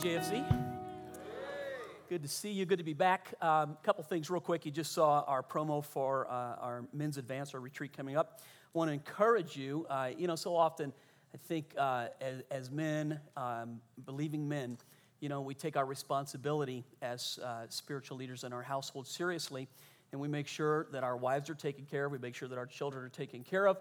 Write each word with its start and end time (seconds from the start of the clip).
JFC. 0.00 0.42
Good 2.08 2.22
to 2.22 2.28
see 2.28 2.50
you. 2.50 2.64
Good 2.64 2.78
to 2.78 2.84
be 2.84 2.94
back. 2.94 3.34
A 3.42 3.46
um, 3.46 3.76
couple 3.82 4.02
things, 4.02 4.30
real 4.30 4.40
quick. 4.40 4.64
You 4.64 4.72
just 4.72 4.92
saw 4.92 5.24
our 5.26 5.42
promo 5.42 5.84
for 5.84 6.26
uh, 6.26 6.56
our 6.58 6.84
men's 6.94 7.18
advance, 7.18 7.52
our 7.52 7.60
retreat 7.60 7.94
coming 7.94 8.16
up. 8.16 8.40
I 8.42 8.78
want 8.78 8.88
to 8.88 8.94
encourage 8.94 9.58
you. 9.58 9.86
Uh, 9.90 10.08
you 10.16 10.26
know, 10.26 10.36
so 10.36 10.56
often 10.56 10.94
I 11.34 11.36
think 11.36 11.74
uh, 11.76 12.06
as, 12.22 12.42
as, 12.50 12.70
men, 12.70 13.20
um, 13.36 13.82
believing 14.06 14.48
men, 14.48 14.78
you 15.20 15.28
know, 15.28 15.42
we 15.42 15.52
take 15.52 15.76
our 15.76 15.84
responsibility 15.84 16.86
as 17.02 17.38
uh, 17.44 17.66
spiritual 17.68 18.16
leaders 18.16 18.42
in 18.42 18.54
our 18.54 18.62
household 18.62 19.06
seriously, 19.06 19.68
and 20.12 20.20
we 20.20 20.28
make 20.28 20.46
sure 20.46 20.86
that 20.92 21.04
our 21.04 21.18
wives 21.18 21.50
are 21.50 21.54
taken 21.54 21.84
care 21.84 22.06
of. 22.06 22.12
We 22.12 22.16
make 22.16 22.34
sure 22.34 22.48
that 22.48 22.56
our 22.56 22.64
children 22.64 23.04
are 23.04 23.10
taken 23.10 23.44
care 23.44 23.68
of. 23.68 23.76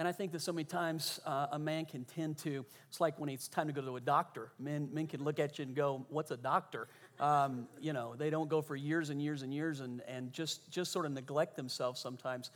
And 0.00 0.08
I 0.08 0.12
think 0.12 0.32
that 0.32 0.40
so 0.40 0.50
many 0.50 0.64
times 0.64 1.20
uh, 1.26 1.48
a 1.52 1.58
man 1.58 1.84
can 1.84 2.06
tend 2.06 2.38
to, 2.38 2.64
it's 2.88 3.02
like 3.02 3.18
when 3.18 3.28
it's 3.28 3.48
time 3.48 3.66
to 3.66 3.72
go 3.74 3.82
to 3.82 3.96
a 3.96 4.00
doctor. 4.00 4.50
Men, 4.58 4.88
men 4.94 5.06
can 5.06 5.22
look 5.22 5.38
at 5.38 5.58
you 5.58 5.66
and 5.66 5.76
go, 5.76 6.06
What's 6.08 6.30
a 6.30 6.38
doctor? 6.38 6.88
Um, 7.20 7.68
you 7.78 7.92
know, 7.92 8.14
they 8.16 8.30
don't 8.30 8.48
go 8.48 8.62
for 8.62 8.76
years 8.76 9.10
and 9.10 9.20
years 9.20 9.42
and 9.42 9.52
years 9.52 9.80
and, 9.80 10.00
and 10.08 10.32
just, 10.32 10.70
just 10.70 10.90
sort 10.90 11.04
of 11.04 11.12
neglect 11.12 11.54
themselves 11.54 12.00
sometimes. 12.00 12.50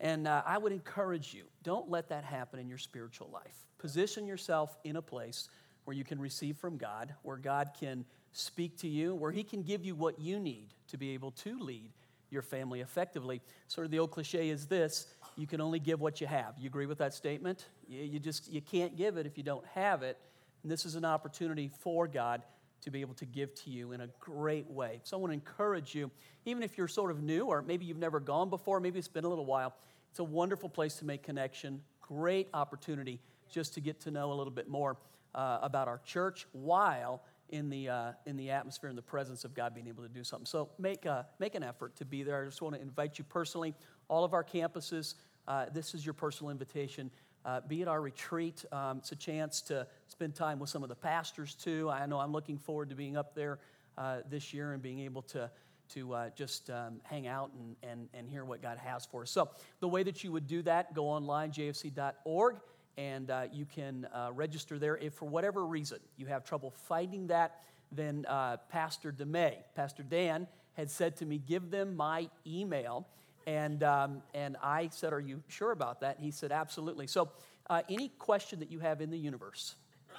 And 0.00 0.26
uh, 0.26 0.42
I 0.44 0.58
would 0.58 0.72
encourage 0.72 1.32
you, 1.32 1.44
don't 1.62 1.88
let 1.88 2.08
that 2.08 2.24
happen 2.24 2.58
in 2.58 2.68
your 2.68 2.78
spiritual 2.78 3.30
life. 3.32 3.68
Position 3.78 4.26
yourself 4.26 4.76
in 4.82 4.96
a 4.96 5.02
place 5.02 5.48
where 5.84 5.96
you 5.96 6.02
can 6.02 6.20
receive 6.20 6.56
from 6.56 6.76
God, 6.76 7.14
where 7.22 7.36
God 7.36 7.70
can 7.78 8.04
speak 8.32 8.76
to 8.78 8.88
you, 8.88 9.14
where 9.14 9.30
He 9.30 9.44
can 9.44 9.62
give 9.62 9.84
you 9.84 9.94
what 9.94 10.18
you 10.18 10.40
need 10.40 10.74
to 10.88 10.98
be 10.98 11.10
able 11.10 11.30
to 11.30 11.56
lead 11.56 11.92
your 12.30 12.42
family 12.42 12.80
effectively. 12.80 13.40
Sort 13.68 13.84
of 13.84 13.90
the 13.90 13.98
old 13.98 14.10
cliche 14.10 14.48
is 14.48 14.66
this 14.66 15.06
you 15.36 15.46
can 15.46 15.60
only 15.60 15.78
give 15.78 16.00
what 16.00 16.20
you 16.20 16.26
have. 16.26 16.54
You 16.58 16.66
agree 16.66 16.86
with 16.86 16.98
that 16.98 17.14
statement? 17.14 17.66
You, 17.88 18.02
you 18.02 18.18
just 18.18 18.50
you 18.50 18.60
can't 18.60 18.96
give 18.96 19.16
it 19.16 19.26
if 19.26 19.36
you 19.36 19.44
don't 19.44 19.66
have 19.74 20.02
it. 20.02 20.18
And 20.62 20.70
this 20.70 20.84
is 20.84 20.94
an 20.94 21.04
opportunity 21.04 21.68
for 21.68 22.06
God 22.06 22.42
to 22.82 22.90
be 22.90 23.00
able 23.00 23.14
to 23.14 23.26
give 23.26 23.54
to 23.54 23.70
you 23.70 23.92
in 23.92 24.00
a 24.00 24.08
great 24.20 24.68
way. 24.70 25.00
So 25.02 25.16
I 25.16 25.20
want 25.20 25.30
to 25.30 25.34
encourage 25.34 25.94
you, 25.94 26.10
even 26.44 26.62
if 26.62 26.78
you're 26.78 26.88
sort 26.88 27.10
of 27.10 27.22
new 27.22 27.44
or 27.46 27.62
maybe 27.62 27.84
you've 27.84 27.98
never 27.98 28.20
gone 28.20 28.48
before, 28.48 28.80
maybe 28.80 28.98
it's 28.98 29.08
been 29.08 29.24
a 29.24 29.28
little 29.28 29.44
while, 29.44 29.74
it's 30.10 30.18
a 30.18 30.24
wonderful 30.24 30.68
place 30.68 30.94
to 30.96 31.04
make 31.04 31.22
connection. 31.22 31.82
Great 32.00 32.48
opportunity 32.54 33.20
just 33.50 33.74
to 33.74 33.80
get 33.80 34.00
to 34.00 34.10
know 34.10 34.32
a 34.32 34.34
little 34.34 34.52
bit 34.52 34.68
more 34.68 34.96
uh, 35.34 35.58
about 35.62 35.88
our 35.88 36.00
church 36.04 36.46
while 36.52 37.22
in 37.50 37.70
the, 37.70 37.88
uh, 37.88 38.12
in 38.26 38.36
the 38.36 38.50
atmosphere 38.50 38.88
and 38.88 38.98
the 38.98 39.02
presence 39.02 39.44
of 39.44 39.54
God 39.54 39.74
being 39.74 39.88
able 39.88 40.02
to 40.02 40.08
do 40.08 40.24
something. 40.24 40.46
So 40.46 40.70
make, 40.78 41.06
uh, 41.06 41.24
make 41.38 41.54
an 41.54 41.62
effort 41.62 41.96
to 41.96 42.04
be 42.04 42.22
there. 42.22 42.42
I 42.42 42.44
just 42.44 42.62
want 42.62 42.74
to 42.74 42.80
invite 42.80 43.18
you 43.18 43.24
personally, 43.24 43.74
all 44.08 44.24
of 44.24 44.34
our 44.34 44.44
campuses, 44.44 45.14
uh, 45.46 45.66
this 45.72 45.94
is 45.94 46.04
your 46.04 46.14
personal 46.14 46.50
invitation. 46.50 47.10
Uh, 47.44 47.60
be 47.66 47.80
at 47.82 47.88
our 47.88 48.00
retreat. 48.00 48.64
Um, 48.70 48.98
it's 48.98 49.12
a 49.12 49.16
chance 49.16 49.62
to 49.62 49.86
spend 50.08 50.34
time 50.34 50.58
with 50.58 50.68
some 50.68 50.82
of 50.82 50.88
the 50.88 50.94
pastors 50.94 51.54
too. 51.54 51.88
I 51.90 52.04
know 52.06 52.18
I'm 52.18 52.32
looking 52.32 52.58
forward 52.58 52.90
to 52.90 52.94
being 52.94 53.16
up 53.16 53.34
there 53.34 53.58
uh, 53.96 54.18
this 54.28 54.52
year 54.52 54.72
and 54.72 54.82
being 54.82 55.00
able 55.00 55.22
to, 55.22 55.50
to 55.94 56.12
uh, 56.12 56.30
just 56.36 56.70
um, 56.70 57.00
hang 57.02 57.26
out 57.26 57.50
and, 57.58 57.76
and, 57.82 58.08
and 58.14 58.28
hear 58.28 58.44
what 58.44 58.60
God 58.62 58.78
has 58.78 59.06
for 59.06 59.22
us. 59.22 59.30
So, 59.30 59.48
the 59.80 59.88
way 59.88 60.02
that 60.02 60.22
you 60.22 60.32
would 60.32 60.46
do 60.46 60.62
that, 60.62 60.94
go 60.94 61.08
online, 61.08 61.50
jfc.org, 61.50 62.56
and 63.00 63.30
uh, 63.30 63.44
you 63.50 63.64
can 63.64 64.06
uh, 64.12 64.30
register 64.34 64.78
there. 64.78 64.96
If 64.98 65.14
for 65.14 65.24
whatever 65.26 65.64
reason 65.64 65.98
you 66.18 66.26
have 66.26 66.44
trouble 66.44 66.70
finding 66.70 67.28
that, 67.28 67.62
then 67.90 68.26
Pastor 68.68 69.10
DeMay, 69.10 69.54
Pastor 69.74 70.02
Dan, 70.02 70.46
had 70.74 70.90
said 70.90 71.16
to 71.16 71.26
me, 71.26 71.38
Give 71.38 71.70
them 71.70 71.96
my 71.96 72.28
email 72.46 73.06
and, 73.46 73.82
um, 73.82 74.22
and 74.34 74.56
I 74.62 74.90
said, 74.92 75.12
Are 75.12 75.20
you 75.20 75.42
sure 75.48 75.72
about 75.72 76.00
that? 76.00 76.16
And 76.16 76.24
he 76.24 76.30
said, 76.30 76.52
Absolutely. 76.52 77.06
So, 77.06 77.30
uh, 77.68 77.82
any 77.88 78.08
question 78.18 78.60
that 78.60 78.70
you 78.70 78.80
have 78.80 79.00
in 79.00 79.10
the 79.10 79.18
universe? 79.18 79.76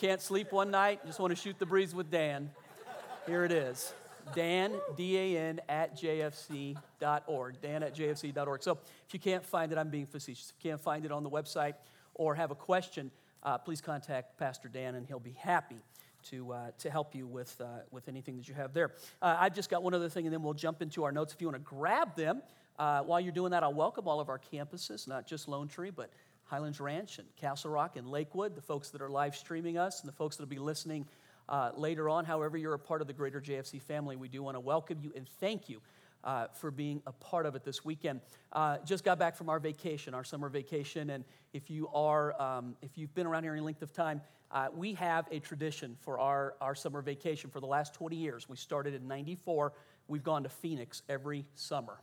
Can't 0.00 0.22
sleep 0.22 0.52
one 0.52 0.70
night, 0.70 1.04
just 1.06 1.18
want 1.18 1.30
to 1.34 1.36
shoot 1.36 1.58
the 1.58 1.66
breeze 1.66 1.94
with 1.94 2.10
Dan. 2.10 2.50
Here 3.26 3.44
it 3.44 3.52
is. 3.52 3.92
Dan, 4.34 4.72
D 4.96 5.16
A 5.18 5.38
N, 5.38 5.60
at 5.68 5.96
jfc.org. 5.96 7.60
Dan 7.60 7.82
at 7.82 7.94
jfc.org. 7.94 8.62
So 8.62 8.78
if 9.06 9.14
you 9.14 9.20
can't 9.20 9.44
find 9.44 9.72
it, 9.72 9.78
I'm 9.78 9.90
being 9.90 10.06
facetious. 10.06 10.52
If 10.56 10.64
you 10.64 10.70
can't 10.70 10.80
find 10.80 11.04
it 11.04 11.12
on 11.12 11.22
the 11.22 11.30
website 11.30 11.74
or 12.14 12.34
have 12.34 12.50
a 12.50 12.54
question, 12.54 13.10
uh, 13.42 13.58
please 13.58 13.80
contact 13.80 14.38
Pastor 14.38 14.68
Dan 14.68 14.94
and 14.94 15.06
he'll 15.06 15.20
be 15.20 15.36
happy 15.38 15.82
to, 16.24 16.52
uh, 16.52 16.70
to 16.78 16.90
help 16.90 17.14
you 17.14 17.26
with, 17.26 17.60
uh, 17.60 17.80
with 17.90 18.08
anything 18.08 18.36
that 18.36 18.48
you 18.48 18.54
have 18.54 18.72
there. 18.74 18.92
Uh, 19.22 19.36
I've 19.38 19.54
just 19.54 19.70
got 19.70 19.82
one 19.82 19.94
other 19.94 20.08
thing, 20.08 20.26
and 20.26 20.32
then 20.32 20.42
we'll 20.42 20.54
jump 20.54 20.82
into 20.82 21.04
our 21.04 21.12
notes. 21.12 21.32
If 21.32 21.40
you 21.40 21.46
want 21.46 21.56
to 21.56 21.70
grab 21.70 22.16
them, 22.16 22.42
uh, 22.78 23.02
while 23.02 23.20
you're 23.20 23.32
doing 23.32 23.52
that, 23.52 23.62
I'll 23.62 23.74
welcome 23.74 24.06
all 24.08 24.20
of 24.20 24.28
our 24.28 24.40
campuses, 24.52 25.08
not 25.08 25.26
just 25.26 25.48
Lone 25.48 25.68
Tree, 25.68 25.90
but 25.90 26.10
Highlands 26.44 26.80
Ranch 26.80 27.18
and 27.18 27.28
Castle 27.36 27.70
Rock 27.70 27.96
and 27.96 28.08
Lakewood, 28.08 28.54
the 28.54 28.62
folks 28.62 28.90
that 28.90 29.02
are 29.02 29.10
live 29.10 29.36
streaming 29.36 29.78
us, 29.78 30.00
and 30.00 30.08
the 30.08 30.14
folks 30.14 30.36
that 30.36 30.42
will 30.42 30.48
be 30.48 30.58
listening 30.58 31.06
uh, 31.48 31.70
later 31.76 32.08
on. 32.08 32.24
However, 32.24 32.56
you're 32.56 32.74
a 32.74 32.78
part 32.78 33.00
of 33.00 33.06
the 33.06 33.12
greater 33.12 33.40
JFC 33.40 33.80
family, 33.80 34.16
we 34.16 34.28
do 34.28 34.42
want 34.42 34.56
to 34.56 34.60
welcome 34.60 34.98
you 35.00 35.12
and 35.14 35.28
thank 35.40 35.68
you. 35.68 35.80
Uh, 36.24 36.48
for 36.52 36.72
being 36.72 37.00
a 37.06 37.12
part 37.12 37.46
of 37.46 37.54
it 37.54 37.62
this 37.62 37.84
weekend. 37.84 38.20
Uh, 38.52 38.76
just 38.84 39.04
got 39.04 39.20
back 39.20 39.36
from 39.36 39.48
our 39.48 39.60
vacation, 39.60 40.14
our 40.14 40.24
summer 40.24 40.48
vacation, 40.48 41.10
and 41.10 41.24
if 41.52 41.70
you 41.70 41.88
are, 41.94 42.38
um, 42.42 42.74
if 42.82 42.98
you've 42.98 43.14
been 43.14 43.24
around 43.24 43.44
here 43.44 43.52
any 43.52 43.60
length 43.60 43.82
of 43.82 43.92
time, 43.92 44.20
uh, 44.50 44.66
we 44.74 44.94
have 44.94 45.26
a 45.30 45.38
tradition 45.38 45.96
for 46.00 46.18
our, 46.18 46.54
our 46.60 46.74
summer 46.74 47.02
vacation 47.02 47.50
for 47.50 47.60
the 47.60 47.66
last 47.66 47.94
20 47.94 48.16
years. 48.16 48.48
We 48.48 48.56
started 48.56 48.94
in 48.94 49.06
94. 49.06 49.72
We've 50.08 50.24
gone 50.24 50.42
to 50.42 50.48
Phoenix 50.48 51.02
every 51.08 51.44
summer. 51.54 52.00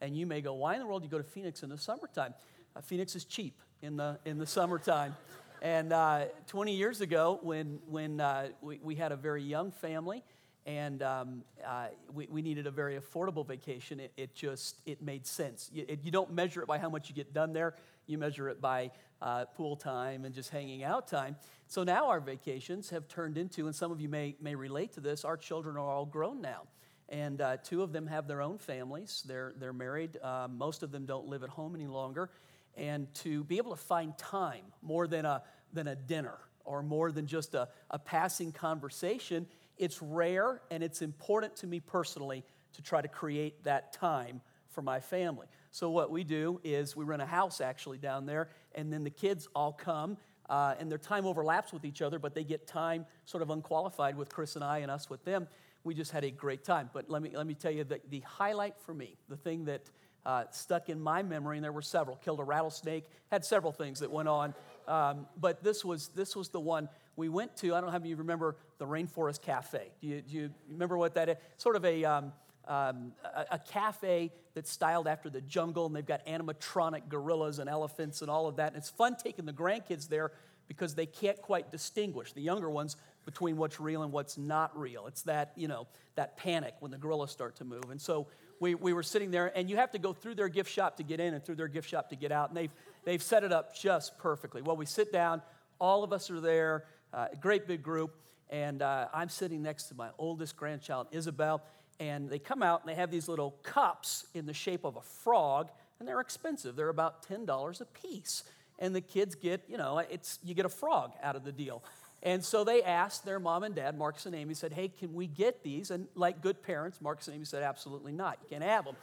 And 0.00 0.16
you 0.16 0.24
may 0.26 0.40
go, 0.40 0.54
why 0.54 0.74
in 0.74 0.80
the 0.80 0.86
world 0.86 1.02
do 1.02 1.06
you 1.06 1.10
go 1.10 1.18
to 1.18 1.24
Phoenix 1.24 1.62
in 1.62 1.70
the 1.70 1.78
summertime? 1.78 2.34
Uh, 2.76 2.80
Phoenix 2.80 3.16
is 3.16 3.24
cheap 3.24 3.60
in 3.82 3.96
the, 3.96 4.18
in 4.24 4.38
the 4.38 4.46
summertime. 4.46 5.16
And 5.62 5.92
uh, 5.92 6.26
20 6.46 6.74
years 6.74 7.00
ago, 7.00 7.38
when, 7.42 7.80
when 7.88 8.20
uh, 8.20 8.48
we, 8.60 8.78
we 8.82 8.94
had 8.94 9.12
a 9.12 9.16
very 9.16 9.42
young 9.42 9.72
family, 9.72 10.22
and 10.66 11.02
um, 11.02 11.42
uh, 11.66 11.86
we, 12.12 12.28
we, 12.30 12.42
needed 12.42 12.66
a 12.66 12.70
very 12.70 12.98
affordable 12.98 13.46
vacation. 13.46 14.00
It, 14.00 14.12
it 14.18 14.34
just 14.34 14.76
it 14.84 15.00
made 15.00 15.26
sense. 15.26 15.70
You, 15.72 15.86
it, 15.88 16.00
you, 16.04 16.10
don't 16.10 16.30
measure 16.30 16.60
it 16.60 16.66
by 16.66 16.76
how 16.76 16.90
much 16.90 17.08
you 17.08 17.14
get 17.14 17.32
done 17.32 17.54
there. 17.54 17.74
You 18.06 18.18
measure 18.18 18.50
it 18.50 18.60
by 18.60 18.90
uh, 19.22 19.46
pool 19.46 19.76
time 19.76 20.26
and 20.26 20.34
just 20.34 20.50
hanging 20.50 20.84
out 20.84 21.08
time. 21.08 21.36
So 21.68 21.84
now 21.84 22.08
our 22.08 22.20
vacations 22.20 22.90
have 22.90 23.08
turned 23.08 23.38
into, 23.38 23.66
and 23.66 23.74
some 23.74 23.90
of 23.90 24.00
you 24.00 24.10
may, 24.10 24.36
may 24.42 24.54
relate 24.54 24.92
to 24.94 25.00
this, 25.00 25.24
our 25.24 25.38
children 25.38 25.76
are 25.76 25.88
all 25.88 26.06
grown 26.06 26.42
now. 26.42 26.64
And 27.08 27.40
uh, 27.40 27.56
two 27.64 27.82
of 27.82 27.92
them 27.92 28.06
have 28.06 28.28
their 28.28 28.42
own 28.42 28.58
families. 28.58 29.24
They're, 29.26 29.54
they're 29.58 29.72
married. 29.72 30.18
Uh, 30.22 30.48
most 30.50 30.82
of 30.82 30.92
them 30.92 31.06
don't 31.06 31.26
live 31.26 31.42
at 31.42 31.48
home 31.48 31.74
any 31.74 31.86
longer. 31.86 32.28
And 32.78 33.12
to 33.16 33.44
be 33.44 33.58
able 33.58 33.72
to 33.72 33.82
find 33.82 34.16
time 34.16 34.64
more 34.82 35.06
than 35.06 35.24
a, 35.24 35.42
than 35.72 35.88
a 35.88 35.96
dinner 35.96 36.38
or 36.64 36.82
more 36.82 37.10
than 37.12 37.26
just 37.26 37.54
a, 37.54 37.68
a 37.90 37.98
passing 37.98 38.52
conversation, 38.52 39.46
it's 39.76 40.00
rare 40.00 40.62
and 40.70 40.82
it's 40.82 41.02
important 41.02 41.56
to 41.56 41.66
me 41.66 41.80
personally 41.80 42.44
to 42.74 42.82
try 42.82 43.00
to 43.00 43.08
create 43.08 43.64
that 43.64 43.92
time 43.92 44.40
for 44.68 44.82
my 44.82 45.00
family. 45.00 45.46
So, 45.70 45.90
what 45.90 46.10
we 46.10 46.24
do 46.24 46.60
is 46.62 46.94
we 46.94 47.04
rent 47.04 47.22
a 47.22 47.26
house 47.26 47.60
actually 47.60 47.98
down 47.98 48.26
there, 48.26 48.48
and 48.74 48.92
then 48.92 49.04
the 49.04 49.10
kids 49.10 49.48
all 49.54 49.72
come, 49.72 50.16
uh, 50.48 50.74
and 50.78 50.90
their 50.90 50.98
time 50.98 51.26
overlaps 51.26 51.72
with 51.72 51.84
each 51.84 52.00
other, 52.00 52.18
but 52.18 52.34
they 52.34 52.44
get 52.44 52.66
time 52.66 53.06
sort 53.24 53.42
of 53.42 53.50
unqualified 53.50 54.16
with 54.16 54.28
Chris 54.28 54.54
and 54.56 54.64
I 54.64 54.78
and 54.78 54.90
us 54.90 55.10
with 55.10 55.24
them. 55.24 55.48
We 55.84 55.94
just 55.94 56.10
had 56.10 56.24
a 56.24 56.30
great 56.30 56.64
time. 56.64 56.90
But 56.92 57.10
let 57.10 57.22
me, 57.22 57.32
let 57.34 57.46
me 57.46 57.54
tell 57.54 57.70
you 57.70 57.84
that 57.84 58.10
the 58.10 58.20
highlight 58.20 58.78
for 58.78 58.94
me, 58.94 59.16
the 59.28 59.36
thing 59.36 59.64
that 59.66 59.90
uh, 60.26 60.44
stuck 60.50 60.88
in 60.88 61.00
my 61.00 61.22
memory, 61.22 61.56
and 61.56 61.64
there 61.64 61.72
were 61.72 61.82
several, 61.82 62.16
killed 62.16 62.40
a 62.40 62.44
rattlesnake, 62.44 63.04
had 63.30 63.44
several 63.44 63.72
things 63.72 64.00
that 64.00 64.10
went 64.10 64.28
on. 64.28 64.54
Um, 64.86 65.26
but 65.38 65.62
this 65.62 65.84
was, 65.84 66.08
this 66.08 66.34
was 66.34 66.48
the 66.48 66.60
one 66.60 66.88
we 67.16 67.28
went 67.28 67.56
to. 67.58 67.74
I 67.74 67.80
don't 67.80 67.86
know 67.86 67.90
how 67.90 67.98
many 67.98 68.12
of 68.12 68.18
you 68.18 68.22
remember 68.22 68.56
the 68.78 68.86
Rainforest 68.86 69.42
Cafe. 69.42 69.90
Do 70.00 70.06
you, 70.06 70.22
do 70.22 70.36
you 70.36 70.50
remember 70.70 70.96
what 70.96 71.14
that 71.14 71.28
is? 71.28 71.36
Sort 71.56 71.76
of 71.76 71.84
a. 71.84 72.04
Um, 72.04 72.32
um, 72.66 73.12
a, 73.24 73.46
a, 73.52 73.58
cafe 73.58 74.30
that's 74.52 74.70
styled 74.70 75.08
after 75.08 75.30
the 75.30 75.40
jungle, 75.40 75.86
and 75.86 75.96
they've 75.96 76.04
got 76.04 76.26
animatronic 76.26 77.08
gorillas 77.08 77.60
and 77.60 77.68
elephants 77.68 78.20
and 78.20 78.30
all 78.30 78.46
of 78.46 78.56
that. 78.56 78.74
And 78.74 78.76
it's 78.76 78.90
fun 78.90 79.16
taking 79.16 79.46
the 79.46 79.54
grandkids 79.54 80.06
there 80.06 80.32
because 80.68 80.94
they 80.94 81.06
can't 81.06 81.40
quite 81.40 81.72
distinguish 81.72 82.32
the 82.34 82.42
younger 82.42 82.68
ones 82.68 82.96
between 83.24 83.56
what's 83.56 83.80
real 83.80 84.02
and 84.02 84.12
what's 84.12 84.38
not 84.38 84.78
real. 84.78 85.06
It's 85.06 85.22
that, 85.22 85.52
you 85.56 85.66
know, 85.66 85.86
that 86.14 86.36
panic 86.36 86.74
when 86.80 86.90
the 86.90 86.98
gorillas 86.98 87.30
start 87.30 87.56
to 87.56 87.64
move. 87.64 87.90
And 87.90 88.00
so 88.00 88.26
we, 88.60 88.74
we 88.74 88.92
were 88.92 89.02
sitting 89.02 89.30
there, 89.30 89.52
and 89.56 89.68
you 89.68 89.76
have 89.76 89.90
to 89.92 89.98
go 89.98 90.12
through 90.12 90.34
their 90.34 90.48
gift 90.48 90.70
shop 90.70 90.96
to 90.96 91.02
get 91.02 91.20
in 91.20 91.34
and 91.34 91.44
through 91.44 91.56
their 91.56 91.68
gift 91.68 91.88
shop 91.88 92.08
to 92.10 92.16
get 92.16 92.32
out. 92.32 92.48
And 92.48 92.56
they've, 92.56 92.72
they've 93.04 93.22
set 93.22 93.44
it 93.44 93.52
up 93.52 93.76
just 93.76 94.18
perfectly. 94.18 94.62
Well, 94.62 94.76
we 94.76 94.86
sit 94.86 95.12
down, 95.12 95.42
all 95.78 96.04
of 96.04 96.12
us 96.12 96.30
are 96.30 96.40
there, 96.40 96.84
uh, 97.12 97.28
great 97.40 97.66
big 97.66 97.82
group, 97.82 98.14
and 98.50 98.82
uh, 98.82 99.08
I'm 99.12 99.28
sitting 99.28 99.62
next 99.62 99.84
to 99.84 99.94
my 99.94 100.08
oldest 100.18 100.56
grandchild, 100.56 101.08
Isabel 101.12 101.62
and 102.00 102.28
they 102.28 102.38
come 102.38 102.62
out 102.62 102.80
and 102.82 102.88
they 102.88 102.94
have 102.94 103.10
these 103.10 103.28
little 103.28 103.52
cups 103.62 104.26
in 104.34 104.46
the 104.46 104.54
shape 104.54 104.84
of 104.84 104.96
a 104.96 105.02
frog, 105.02 105.70
and 105.98 106.08
they're 106.08 106.20
expensive. 106.20 106.76
They're 106.76 106.88
about 106.88 107.26
$10 107.28 107.80
a 107.80 107.84
piece. 107.86 108.44
And 108.78 108.94
the 108.94 109.00
kids 109.00 109.34
get, 109.34 109.64
you 109.68 109.76
know, 109.76 109.98
it's 109.98 110.38
you 110.44 110.54
get 110.54 110.64
a 110.64 110.68
frog 110.68 111.12
out 111.20 111.34
of 111.34 111.44
the 111.44 111.50
deal. 111.50 111.82
And 112.22 112.44
so 112.44 112.64
they 112.64 112.82
asked 112.82 113.24
their 113.24 113.38
mom 113.38 113.62
and 113.62 113.74
dad, 113.74 113.96
Marcus 113.96 114.26
and 114.26 114.34
Amy, 114.34 114.54
said, 114.54 114.72
Hey, 114.72 114.88
can 114.88 115.14
we 115.14 115.26
get 115.26 115.62
these? 115.62 115.90
And 115.90 116.08
like 116.14 116.40
good 116.40 116.62
parents, 116.62 117.00
Marcus 117.00 117.28
and 117.28 117.36
Amy 117.36 117.44
said, 117.44 117.62
Absolutely 117.62 118.12
not. 118.12 118.38
You 118.42 118.48
can't 118.50 118.64
have 118.64 118.84
them. 118.84 118.96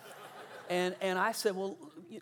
and, 0.70 0.96
and 1.02 1.18
I 1.18 1.32
said, 1.32 1.56
Well, 1.56 1.78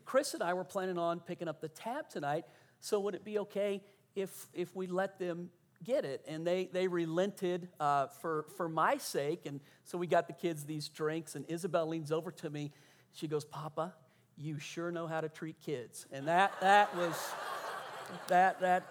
Chris 0.06 0.34
and 0.34 0.44
I 0.44 0.54
were 0.54 0.64
planning 0.64 0.98
on 0.98 1.20
picking 1.20 1.48
up 1.48 1.62
the 1.62 1.70
tab 1.70 2.10
tonight, 2.10 2.46
so 2.80 3.00
would 3.00 3.16
it 3.16 3.26
be 3.26 3.40
okay 3.40 3.82
if, 4.16 4.48
if 4.54 4.76
we 4.76 4.88
let 4.88 5.18
them 5.18 5.50
get 5.84 6.06
it. 6.06 6.24
And 6.28 6.46
they, 6.46 6.70
they 6.72 6.88
relented 6.88 7.68
uh, 7.80 8.08
for, 8.08 8.46
for 8.56 8.70
my 8.70 8.98
sake. 8.98 9.46
And 9.46 9.60
so 9.84 9.98
we 9.98 10.08
got 10.08 10.28
the 10.28 10.34
kids 10.34 10.66
these 10.66 10.90
drinks. 10.90 11.36
And 11.36 11.46
Isabel 11.48 11.88
leans 11.88 12.12
over 12.12 12.32
to 12.32 12.50
me. 12.50 12.72
She 13.14 13.28
goes, 13.28 13.44
Papa, 13.46 13.94
you 14.38 14.60
sure 14.60 14.92
know 14.92 15.08
how 15.08 15.22
to 15.22 15.30
treat 15.30 15.60
kids. 15.62 16.06
And 16.12 16.28
that, 16.28 16.54
that 16.62 16.96
was, 16.96 17.16
that, 18.28 18.60
that, 18.62 18.84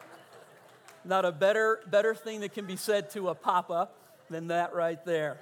not 1.05 1.25
a 1.25 1.33
better, 1.33 1.81
better 1.91 2.15
thing 2.15 2.41
that 2.41 2.53
can 2.53 2.67
be 2.67 2.77
said 2.77 3.11
to 3.11 3.29
a 3.29 3.35
papa 3.35 3.89
than 4.31 4.49
that 4.49 4.75
right 4.75 5.05
there. 5.05 5.41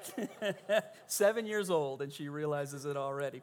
Seven 1.07 1.47
years 1.47 1.71
old, 1.71 2.03
and 2.03 2.13
she 2.13 2.29
realizes 2.29 2.85
it 2.85 2.97
already. 2.97 3.43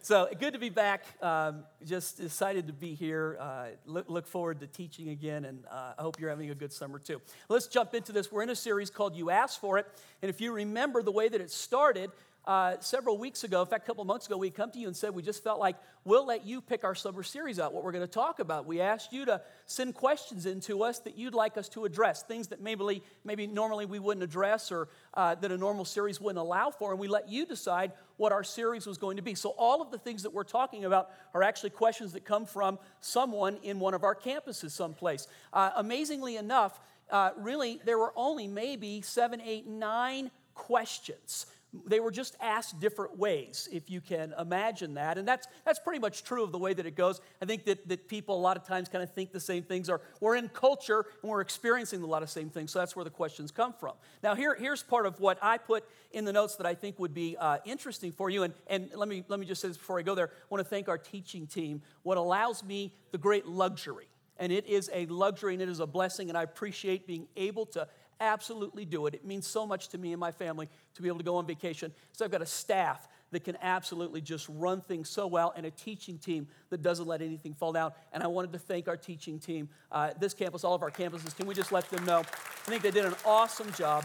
So 0.00 0.28
good 0.38 0.52
to 0.52 0.58
be 0.58 0.70
back. 0.70 1.04
Um, 1.22 1.64
just 1.84 2.20
excited 2.20 2.68
to 2.68 2.72
be 2.72 2.94
here. 2.94 3.36
Uh, 3.40 3.66
look, 3.84 4.08
look, 4.08 4.26
forward 4.26 4.60
to 4.60 4.66
teaching 4.66 5.08
again, 5.08 5.44
and 5.44 5.64
uh, 5.70 5.94
I 5.98 6.02
hope 6.02 6.20
you're 6.20 6.30
having 6.30 6.50
a 6.50 6.54
good 6.54 6.72
summer 6.72 6.98
too. 6.98 7.20
Let's 7.48 7.66
jump 7.66 7.94
into 7.94 8.12
this. 8.12 8.30
We're 8.30 8.44
in 8.44 8.50
a 8.50 8.56
series 8.56 8.90
called 8.90 9.16
You 9.16 9.30
Asked 9.30 9.60
for 9.60 9.76
It. 9.76 9.86
And 10.22 10.30
if 10.30 10.40
you 10.40 10.52
remember 10.52 11.02
the 11.02 11.10
way 11.10 11.28
that 11.28 11.40
it 11.40 11.50
started, 11.50 12.10
uh, 12.48 12.80
several 12.80 13.18
weeks 13.18 13.44
ago, 13.44 13.60
in 13.60 13.66
fact, 13.66 13.84
a 13.84 13.86
couple 13.86 14.02
months 14.06 14.26
ago, 14.26 14.38
we 14.38 14.48
come 14.48 14.70
to 14.70 14.78
you 14.78 14.86
and 14.86 14.96
said 14.96 15.14
we 15.14 15.22
just 15.22 15.44
felt 15.44 15.60
like 15.60 15.76
we'll 16.06 16.24
let 16.24 16.46
you 16.46 16.62
pick 16.62 16.82
our 16.82 16.94
summer 16.94 17.22
series 17.22 17.60
out, 17.60 17.74
what 17.74 17.84
we're 17.84 17.92
going 17.92 18.06
to 18.06 18.10
talk 18.10 18.38
about. 18.38 18.64
We 18.64 18.80
asked 18.80 19.12
you 19.12 19.26
to 19.26 19.42
send 19.66 19.94
questions 19.94 20.46
into 20.46 20.82
us 20.82 21.00
that 21.00 21.18
you'd 21.18 21.34
like 21.34 21.58
us 21.58 21.68
to 21.68 21.84
address, 21.84 22.22
things 22.22 22.48
that 22.48 22.62
maybe, 22.62 23.02
maybe 23.22 23.46
normally 23.46 23.84
we 23.84 23.98
wouldn't 23.98 24.24
address 24.24 24.72
or 24.72 24.88
uh, 25.12 25.34
that 25.34 25.52
a 25.52 25.58
normal 25.58 25.84
series 25.84 26.22
wouldn't 26.22 26.38
allow 26.38 26.70
for, 26.70 26.90
and 26.90 26.98
we 26.98 27.06
let 27.06 27.28
you 27.28 27.44
decide 27.44 27.92
what 28.16 28.32
our 28.32 28.42
series 28.42 28.86
was 28.86 28.96
going 28.96 29.18
to 29.18 29.22
be. 29.22 29.34
So, 29.34 29.50
all 29.50 29.82
of 29.82 29.90
the 29.90 29.98
things 29.98 30.22
that 30.22 30.32
we're 30.32 30.42
talking 30.42 30.86
about 30.86 31.10
are 31.34 31.42
actually 31.42 31.70
questions 31.70 32.14
that 32.14 32.24
come 32.24 32.46
from 32.46 32.78
someone 33.02 33.58
in 33.62 33.78
one 33.78 33.92
of 33.92 34.04
our 34.04 34.14
campuses 34.14 34.70
someplace. 34.70 35.28
Uh, 35.52 35.72
amazingly 35.76 36.38
enough, 36.38 36.80
uh, 37.10 37.32
really, 37.36 37.78
there 37.84 37.98
were 37.98 38.14
only 38.16 38.48
maybe 38.48 39.02
seven, 39.02 39.42
eight, 39.42 39.66
nine 39.66 40.30
questions 40.54 41.44
they 41.86 42.00
were 42.00 42.10
just 42.10 42.34
asked 42.40 42.80
different 42.80 43.18
ways, 43.18 43.68
if 43.70 43.90
you 43.90 44.00
can 44.00 44.32
imagine 44.38 44.94
that. 44.94 45.18
And 45.18 45.28
that's, 45.28 45.46
that's 45.66 45.78
pretty 45.78 45.98
much 45.98 46.24
true 46.24 46.42
of 46.42 46.50
the 46.50 46.58
way 46.58 46.72
that 46.72 46.86
it 46.86 46.96
goes. 46.96 47.20
I 47.42 47.44
think 47.44 47.66
that, 47.66 47.86
that 47.88 48.08
people 48.08 48.36
a 48.36 48.40
lot 48.40 48.56
of 48.56 48.66
times 48.66 48.88
kind 48.88 49.04
of 49.04 49.12
think 49.12 49.32
the 49.32 49.40
same 49.40 49.62
things, 49.62 49.90
or 49.90 50.00
we're 50.20 50.36
in 50.36 50.48
culture 50.48 51.04
and 51.22 51.30
we're 51.30 51.42
experiencing 51.42 52.02
a 52.02 52.06
lot 52.06 52.22
of 52.22 52.30
same 52.30 52.48
things, 52.48 52.72
so 52.72 52.78
that's 52.78 52.96
where 52.96 53.04
the 53.04 53.10
questions 53.10 53.50
come 53.50 53.74
from. 53.74 53.92
Now, 54.22 54.34
here, 54.34 54.54
here's 54.54 54.82
part 54.82 55.04
of 55.04 55.20
what 55.20 55.38
I 55.42 55.58
put 55.58 55.84
in 56.12 56.24
the 56.24 56.32
notes 56.32 56.56
that 56.56 56.66
I 56.66 56.74
think 56.74 56.98
would 56.98 57.12
be 57.12 57.36
uh, 57.38 57.58
interesting 57.66 58.12
for 58.12 58.30
you. 58.30 58.44
And, 58.44 58.54
and 58.66 58.90
let, 58.94 59.08
me, 59.08 59.24
let 59.28 59.38
me 59.38 59.44
just 59.44 59.60
say 59.60 59.68
this 59.68 59.76
before 59.76 59.98
I 59.98 60.02
go 60.02 60.14
there. 60.14 60.28
I 60.28 60.46
want 60.48 60.64
to 60.64 60.68
thank 60.68 60.88
our 60.88 60.98
teaching 60.98 61.46
team, 61.46 61.82
what 62.02 62.16
allows 62.16 62.64
me 62.64 62.94
the 63.12 63.18
great 63.18 63.46
luxury. 63.46 64.08
And 64.38 64.52
it 64.52 64.66
is 64.66 64.88
a 64.94 65.04
luxury 65.06 65.54
and 65.54 65.62
it 65.62 65.68
is 65.68 65.80
a 65.80 65.86
blessing, 65.86 66.28
and 66.28 66.38
I 66.38 66.44
appreciate 66.44 67.06
being 67.06 67.26
able 67.36 67.66
to 67.66 67.88
absolutely 68.20 68.84
do 68.84 69.06
it. 69.06 69.14
It 69.14 69.24
means 69.24 69.46
so 69.46 69.66
much 69.66 69.88
to 69.88 69.98
me 69.98 70.12
and 70.12 70.20
my 70.20 70.32
family 70.32 70.68
to 70.94 71.02
be 71.02 71.08
able 71.08 71.18
to 71.18 71.24
go 71.24 71.36
on 71.36 71.46
vacation. 71.46 71.92
So 72.12 72.24
I've 72.24 72.30
got 72.30 72.42
a 72.42 72.46
staff 72.46 73.08
that 73.30 73.44
can 73.44 73.56
absolutely 73.60 74.20
just 74.20 74.48
run 74.48 74.80
things 74.80 75.08
so 75.08 75.26
well 75.26 75.52
and 75.56 75.66
a 75.66 75.70
teaching 75.70 76.18
team 76.18 76.48
that 76.70 76.82
doesn't 76.82 77.06
let 77.06 77.20
anything 77.20 77.54
fall 77.54 77.72
down. 77.72 77.92
And 78.12 78.22
I 78.22 78.26
wanted 78.26 78.52
to 78.52 78.58
thank 78.58 78.88
our 78.88 78.96
teaching 78.96 79.38
team, 79.38 79.68
uh, 79.92 80.10
this 80.18 80.34
campus, 80.34 80.64
all 80.64 80.74
of 80.74 80.82
our 80.82 80.90
campuses. 80.90 81.36
Can 81.36 81.46
we 81.46 81.54
just 81.54 81.72
let 81.72 81.88
them 81.90 82.04
know? 82.04 82.20
I 82.20 82.70
think 82.70 82.82
they 82.82 82.90
did 82.90 83.04
an 83.04 83.14
awesome 83.24 83.72
job. 83.72 84.04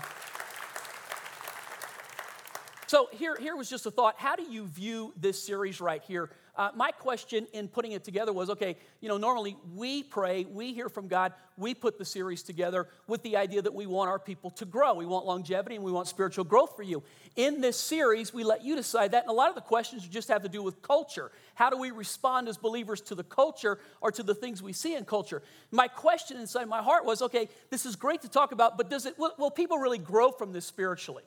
So 2.87 3.07
here, 3.11 3.35
here 3.39 3.55
was 3.55 3.69
just 3.69 3.85
a 3.85 3.91
thought. 3.91 4.15
How 4.19 4.35
do 4.35 4.43
you 4.43 4.67
view 4.67 5.13
this 5.19 5.41
series 5.41 5.81
right 5.81 6.03
here? 6.03 6.29
Uh, 6.55 6.69
my 6.75 6.91
question 6.91 7.47
in 7.53 7.67
putting 7.67 7.93
it 7.93 8.03
together 8.03 8.31
was 8.31 8.47
okay, 8.51 8.77
you 9.01 9.09
know, 9.09 9.17
normally 9.17 9.57
we 9.75 10.03
pray, 10.03 10.45
we 10.45 10.71
hear 10.71 10.87
from 10.87 11.07
God, 11.07 11.33
we 11.57 11.73
put 11.73 11.97
the 11.97 12.05
series 12.05 12.43
together 12.43 12.87
with 13.07 13.23
the 13.23 13.37
idea 13.37 13.61
that 13.61 13.73
we 13.73 13.87
want 13.87 14.09
our 14.09 14.19
people 14.19 14.51
to 14.51 14.65
grow. 14.65 14.93
We 14.93 15.07
want 15.07 15.25
longevity 15.25 15.75
and 15.75 15.83
we 15.83 15.91
want 15.91 16.07
spiritual 16.07 16.43
growth 16.43 16.75
for 16.75 16.83
you. 16.83 17.01
In 17.35 17.59
this 17.59 17.79
series, 17.79 18.33
we 18.33 18.43
let 18.43 18.63
you 18.63 18.75
decide 18.75 19.11
that. 19.11 19.23
And 19.23 19.31
a 19.31 19.33
lot 19.33 19.49
of 19.49 19.55
the 19.55 19.61
questions 19.61 20.07
just 20.07 20.27
have 20.27 20.43
to 20.43 20.49
do 20.49 20.61
with 20.61 20.83
culture. 20.83 21.31
How 21.55 21.71
do 21.71 21.77
we 21.77 21.89
respond 21.89 22.47
as 22.47 22.57
believers 22.57 23.01
to 23.01 23.15
the 23.15 23.23
culture 23.23 23.79
or 23.99 24.11
to 24.11 24.21
the 24.21 24.35
things 24.35 24.61
we 24.61 24.73
see 24.73 24.95
in 24.95 25.05
culture? 25.05 25.41
My 25.71 25.87
question 25.87 26.37
inside 26.37 26.67
my 26.67 26.83
heart 26.83 27.03
was 27.03 27.23
okay, 27.23 27.49
this 27.71 27.87
is 27.87 27.95
great 27.95 28.21
to 28.21 28.29
talk 28.29 28.51
about, 28.51 28.77
but 28.77 28.91
does 28.91 29.07
it, 29.07 29.17
will, 29.17 29.33
will 29.39 29.51
people 29.51 29.79
really 29.79 29.97
grow 29.97 30.31
from 30.31 30.53
this 30.53 30.65
spiritually? 30.65 31.23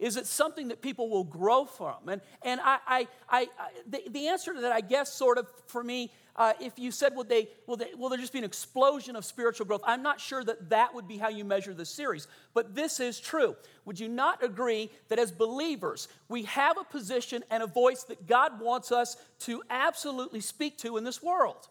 Is 0.00 0.16
it 0.16 0.26
something 0.26 0.68
that 0.68 0.80
people 0.80 1.10
will 1.10 1.24
grow 1.24 1.66
from? 1.66 2.08
And, 2.08 2.22
and 2.42 2.58
I, 2.64 2.78
I, 2.86 3.08
I, 3.28 3.48
the, 3.86 4.02
the 4.08 4.28
answer 4.28 4.54
to 4.54 4.62
that, 4.62 4.72
I 4.72 4.80
guess, 4.80 5.12
sort 5.12 5.36
of 5.36 5.46
for 5.66 5.84
me, 5.84 6.10
uh, 6.36 6.54
if 6.58 6.78
you 6.78 6.90
said, 6.90 7.14
will, 7.14 7.24
they, 7.24 7.48
will, 7.66 7.76
they, 7.76 7.90
will 7.98 8.08
there 8.08 8.18
just 8.18 8.32
be 8.32 8.38
an 8.38 8.44
explosion 8.44 9.14
of 9.14 9.26
spiritual 9.26 9.66
growth? 9.66 9.82
I'm 9.84 10.02
not 10.02 10.18
sure 10.18 10.42
that 10.42 10.70
that 10.70 10.94
would 10.94 11.06
be 11.06 11.18
how 11.18 11.28
you 11.28 11.44
measure 11.44 11.74
the 11.74 11.84
series, 11.84 12.28
but 12.54 12.74
this 12.74 12.98
is 12.98 13.20
true. 13.20 13.54
Would 13.84 14.00
you 14.00 14.08
not 14.08 14.42
agree 14.42 14.90
that 15.08 15.18
as 15.18 15.30
believers, 15.30 16.08
we 16.30 16.44
have 16.44 16.78
a 16.78 16.84
position 16.84 17.44
and 17.50 17.62
a 17.62 17.66
voice 17.66 18.04
that 18.04 18.26
God 18.26 18.58
wants 18.58 18.90
us 18.90 19.18
to 19.40 19.62
absolutely 19.68 20.40
speak 20.40 20.78
to 20.78 20.96
in 20.96 21.04
this 21.04 21.22
world? 21.22 21.68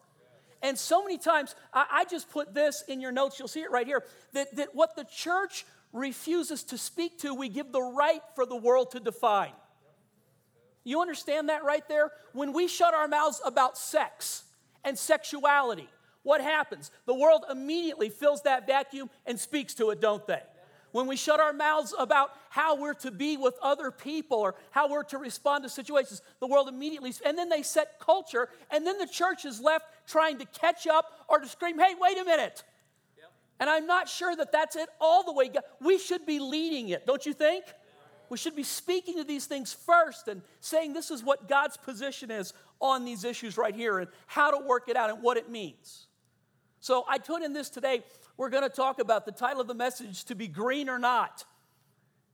And 0.62 0.78
so 0.78 1.02
many 1.02 1.18
times, 1.18 1.56
I, 1.74 1.86
I 1.90 2.04
just 2.04 2.30
put 2.30 2.54
this 2.54 2.84
in 2.86 3.00
your 3.00 3.10
notes, 3.10 3.40
you'll 3.40 3.48
see 3.48 3.62
it 3.62 3.72
right 3.72 3.86
here, 3.86 4.04
that, 4.34 4.54
that 4.54 4.72
what 4.72 4.94
the 4.94 5.04
church 5.04 5.64
refuses 5.92 6.62
to 6.64 6.78
speak 6.78 7.18
to, 7.20 7.34
we 7.34 7.48
give 7.48 7.72
the 7.72 7.82
right 7.82 8.22
for 8.34 8.46
the 8.46 8.56
world 8.56 8.92
to 8.92 9.00
define. 9.00 9.52
You 10.84 11.00
understand 11.00 11.48
that 11.48 11.64
right 11.64 11.86
there? 11.88 12.10
When 12.32 12.52
we 12.52 12.68
shut 12.68 12.94
our 12.94 13.08
mouths 13.08 13.40
about 13.44 13.76
sex 13.76 14.44
and 14.84 14.98
sexuality, 14.98 15.88
what 16.22 16.40
happens? 16.40 16.90
The 17.06 17.14
world 17.14 17.44
immediately 17.50 18.08
fills 18.08 18.42
that 18.42 18.66
vacuum 18.66 19.10
and 19.26 19.38
speaks 19.38 19.74
to 19.74 19.90
it, 19.90 20.00
don't 20.00 20.26
they? 20.26 20.42
When 20.92 21.06
we 21.06 21.16
shut 21.16 21.38
our 21.38 21.52
mouths 21.52 21.94
about 21.98 22.30
how 22.48 22.74
we're 22.76 22.94
to 22.94 23.10
be 23.10 23.36
with 23.36 23.54
other 23.62 23.90
people 23.90 24.38
or 24.38 24.56
how 24.70 24.90
we're 24.90 25.04
to 25.04 25.18
respond 25.18 25.62
to 25.62 25.70
situations, 25.70 26.20
the 26.40 26.48
world 26.48 26.68
immediately, 26.68 27.14
and 27.24 27.38
then 27.38 27.48
they 27.48 27.62
set 27.62 28.00
culture, 28.00 28.48
and 28.70 28.84
then 28.86 28.98
the 28.98 29.06
church 29.06 29.44
is 29.44 29.60
left 29.60 29.84
trying 30.08 30.38
to 30.38 30.46
catch 30.46 30.86
up 30.88 31.12
or 31.28 31.38
to 31.38 31.46
scream, 31.46 31.78
hey, 31.78 31.94
wait 32.00 32.18
a 32.18 32.24
minute. 32.24 32.64
And 33.60 33.68
I'm 33.68 33.86
not 33.86 34.08
sure 34.08 34.34
that 34.34 34.50
that's 34.50 34.74
it 34.74 34.88
all 35.00 35.22
the 35.22 35.32
way. 35.32 35.50
We 35.80 35.98
should 35.98 36.24
be 36.24 36.40
leading 36.40 36.88
it, 36.88 37.06
don't 37.06 37.24
you 37.24 37.34
think? 37.34 37.64
We 38.30 38.38
should 38.38 38.56
be 38.56 38.62
speaking 38.62 39.16
to 39.16 39.24
these 39.24 39.46
things 39.46 39.72
first 39.72 40.28
and 40.28 40.40
saying 40.60 40.94
this 40.94 41.10
is 41.10 41.22
what 41.22 41.48
God's 41.48 41.76
position 41.76 42.30
is 42.30 42.54
on 42.80 43.04
these 43.04 43.24
issues 43.24 43.58
right 43.58 43.74
here 43.74 43.98
and 43.98 44.08
how 44.26 44.50
to 44.50 44.66
work 44.66 44.88
it 44.88 44.96
out 44.96 45.10
and 45.10 45.22
what 45.22 45.36
it 45.36 45.50
means. 45.50 46.06
So 46.80 47.04
I 47.06 47.18
put 47.18 47.42
in 47.42 47.52
this 47.52 47.68
today, 47.68 48.02
we're 48.38 48.48
going 48.48 48.62
to 48.62 48.74
talk 48.74 48.98
about 48.98 49.26
the 49.26 49.32
title 49.32 49.60
of 49.60 49.66
the 49.66 49.74
message 49.74 50.24
to 50.26 50.34
be 50.34 50.48
green 50.48 50.88
or 50.88 50.98
not. 50.98 51.44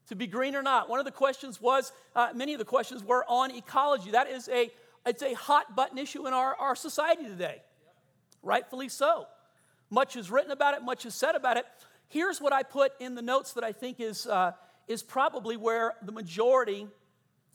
To 0.08 0.14
be 0.14 0.28
green 0.28 0.54
or 0.54 0.62
not. 0.62 0.88
One 0.88 1.00
of 1.00 1.04
the 1.04 1.10
questions 1.10 1.60
was, 1.60 1.90
uh, 2.14 2.28
many 2.32 2.52
of 2.52 2.60
the 2.60 2.64
questions 2.64 3.02
were 3.02 3.24
on 3.28 3.50
ecology. 3.50 4.12
That 4.12 4.28
is 4.28 4.48
a, 4.48 4.70
it's 5.04 5.22
a 5.22 5.34
hot 5.34 5.74
button 5.74 5.98
issue 5.98 6.28
in 6.28 6.32
our, 6.32 6.54
our 6.54 6.76
society 6.76 7.24
today. 7.24 7.62
Rightfully 8.42 8.88
so. 8.88 9.26
Much 9.90 10.16
is 10.16 10.30
written 10.30 10.50
about 10.50 10.74
it, 10.74 10.82
much 10.82 11.06
is 11.06 11.14
said 11.14 11.34
about 11.34 11.56
it. 11.56 11.64
Here's 12.08 12.40
what 12.40 12.52
I 12.52 12.62
put 12.62 12.92
in 13.00 13.14
the 13.14 13.22
notes 13.22 13.52
that 13.54 13.64
I 13.64 13.72
think 13.72 14.00
is, 14.00 14.26
uh, 14.26 14.52
is 14.88 15.02
probably 15.02 15.56
where 15.56 15.94
the 16.02 16.12
majority 16.12 16.86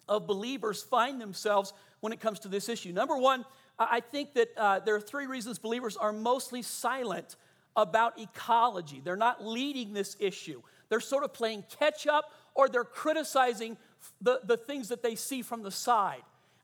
of 0.07 0.27
believers 0.27 0.81
find 0.81 1.19
themselves 1.21 1.73
when 2.01 2.11
it 2.11 2.19
comes 2.19 2.39
to 2.41 2.47
this 2.47 2.67
issue. 2.67 2.91
Number 2.91 3.17
one, 3.17 3.45
I 3.79 4.01
think 4.01 4.33
that 4.33 4.49
uh, 4.57 4.79
there 4.79 4.95
are 4.95 5.01
three 5.01 5.25
reasons 5.25 5.57
believers 5.57 5.97
are 5.97 6.11
mostly 6.11 6.61
silent 6.61 7.35
about 7.75 8.19
ecology. 8.19 9.01
They're 9.03 9.15
not 9.15 9.45
leading 9.45 9.93
this 9.93 10.17
issue, 10.19 10.61
they're 10.89 10.99
sort 10.99 11.23
of 11.23 11.33
playing 11.33 11.63
catch 11.79 12.07
up 12.07 12.31
or 12.53 12.67
they're 12.67 12.83
criticizing 12.83 13.77
the, 14.19 14.41
the 14.43 14.57
things 14.57 14.89
that 14.89 15.01
they 15.01 15.15
see 15.15 15.41
from 15.41 15.63
the 15.63 15.71
side. 15.71 16.21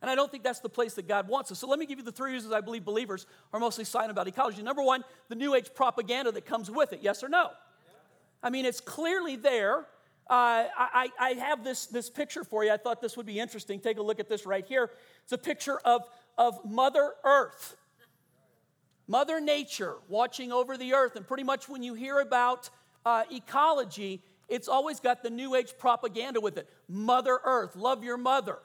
And 0.07 0.13
I 0.13 0.15
don't 0.15 0.31
think 0.31 0.41
that's 0.41 0.61
the 0.61 0.69
place 0.69 0.93
that 0.93 1.05
God 1.05 1.27
wants 1.27 1.51
us. 1.51 1.59
So 1.59 1.67
let 1.67 1.79
me 1.79 1.85
give 1.85 1.99
you 1.99 2.05
the 2.05 2.13
three 2.13 2.31
reasons 2.31 2.53
I 2.53 2.61
believe 2.61 2.85
believers 2.85 3.25
are 3.51 3.59
mostly 3.59 3.83
silent 3.83 4.09
about 4.09 4.25
ecology. 4.25 4.63
Number 4.63 4.81
one, 4.81 5.03
the 5.27 5.35
New 5.35 5.53
Age 5.53 5.71
propaganda 5.75 6.31
that 6.31 6.45
comes 6.45 6.71
with 6.71 6.93
it. 6.93 7.01
Yes 7.01 7.25
or 7.25 7.27
no? 7.27 7.49
I 8.41 8.49
mean, 8.49 8.65
it's 8.65 8.79
clearly 8.79 9.35
there. 9.35 9.79
Uh, 10.29 10.63
I, 10.77 11.09
I, 11.19 11.29
have 11.31 11.61
this, 11.61 11.87
this 11.87 12.09
picture 12.09 12.45
for 12.45 12.63
you. 12.63 12.71
I 12.71 12.77
thought 12.77 13.01
this 13.01 13.17
would 13.17 13.25
be 13.25 13.37
interesting. 13.37 13.81
Take 13.81 13.97
a 13.97 14.01
look 14.01 14.21
at 14.21 14.29
this 14.29 14.45
right 14.45 14.65
here. 14.65 14.91
It's 15.23 15.33
a 15.33 15.37
picture 15.37 15.77
of, 15.79 16.03
of 16.37 16.63
Mother 16.63 17.11
Earth, 17.25 17.75
Mother 19.09 19.41
Nature 19.41 19.95
watching 20.07 20.53
over 20.53 20.77
the 20.77 20.93
earth. 20.93 21.17
And 21.17 21.27
pretty 21.27 21.43
much 21.43 21.67
when 21.67 21.83
you 21.83 21.95
hear 21.95 22.19
about 22.19 22.69
uh, 23.05 23.25
ecology, 23.29 24.23
it's 24.47 24.69
always 24.69 25.01
got 25.01 25.21
the 25.21 25.29
New 25.29 25.53
Age 25.53 25.73
propaganda 25.77 26.39
with 26.39 26.57
it. 26.57 26.69
Mother 26.87 27.39
Earth, 27.43 27.75
love 27.75 28.05
your 28.05 28.17
mother. 28.17 28.59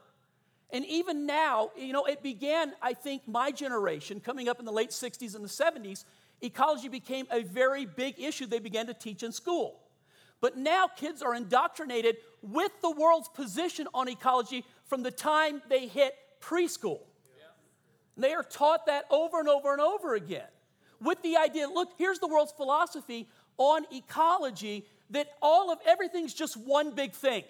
And 0.73 0.87
even 0.87 1.27
now, 1.27 1.71
you 1.77 1.93
know, 1.93 2.07
it 2.07 2.23
began, 2.23 2.73
I 2.81 2.95
think, 2.95 3.29
my 3.29 3.51
generation, 3.53 4.21
coming 4.21 4.49
up 4.49 4.59
in 4.59 4.65
the 4.65 4.73
late 4.73 4.91
60s 4.91 5.35
and 5.35 5.45
the 5.45 5.49
70s, 5.49 6.05
ecology 6.41 6.89
became 6.89 7.27
a 7.31 7.43
very 7.43 7.85
big 7.85 8.19
issue 8.19 8.47
they 8.47 8.59
began 8.59 8.87
to 8.87 8.95
teach 8.95 9.23
in 9.23 9.33
school. 9.33 9.81
But 10.41 10.57
now 10.57 10.89
kids 10.89 11.23
are 11.23 11.35
indoctrinated 11.35 12.17
with 12.41 12.73
the 12.81 12.91
world's 12.91 13.29
position 13.29 13.87
on 13.95 14.09
ecology 14.09 14.65
from 14.87 15.03
the 15.03 15.11
time 15.11 15.63
they 15.69 15.87
hit 15.87 16.15
preschool. 16.41 17.01
They 18.17 18.33
are 18.33 18.43
taught 18.43 18.87
that 18.87 19.05
over 19.11 19.41
and 19.41 19.49
over 19.49 19.73
and 19.73 19.81
over 19.81 20.15
again. 20.15 20.49
with 21.01 21.21
the 21.23 21.37
idea 21.37 21.69
look, 21.69 21.91
here's 21.99 22.21
the 22.21 22.29
world's 22.29 22.53
philosophy 22.53 23.29
on 23.59 23.85
ecology 23.93 24.87
that 25.11 25.29
all 25.43 25.71
of 25.73 25.79
everything's 25.87 26.33
just 26.33 26.57
one 26.57 26.95
big 26.95 27.13
thing. 27.13 27.45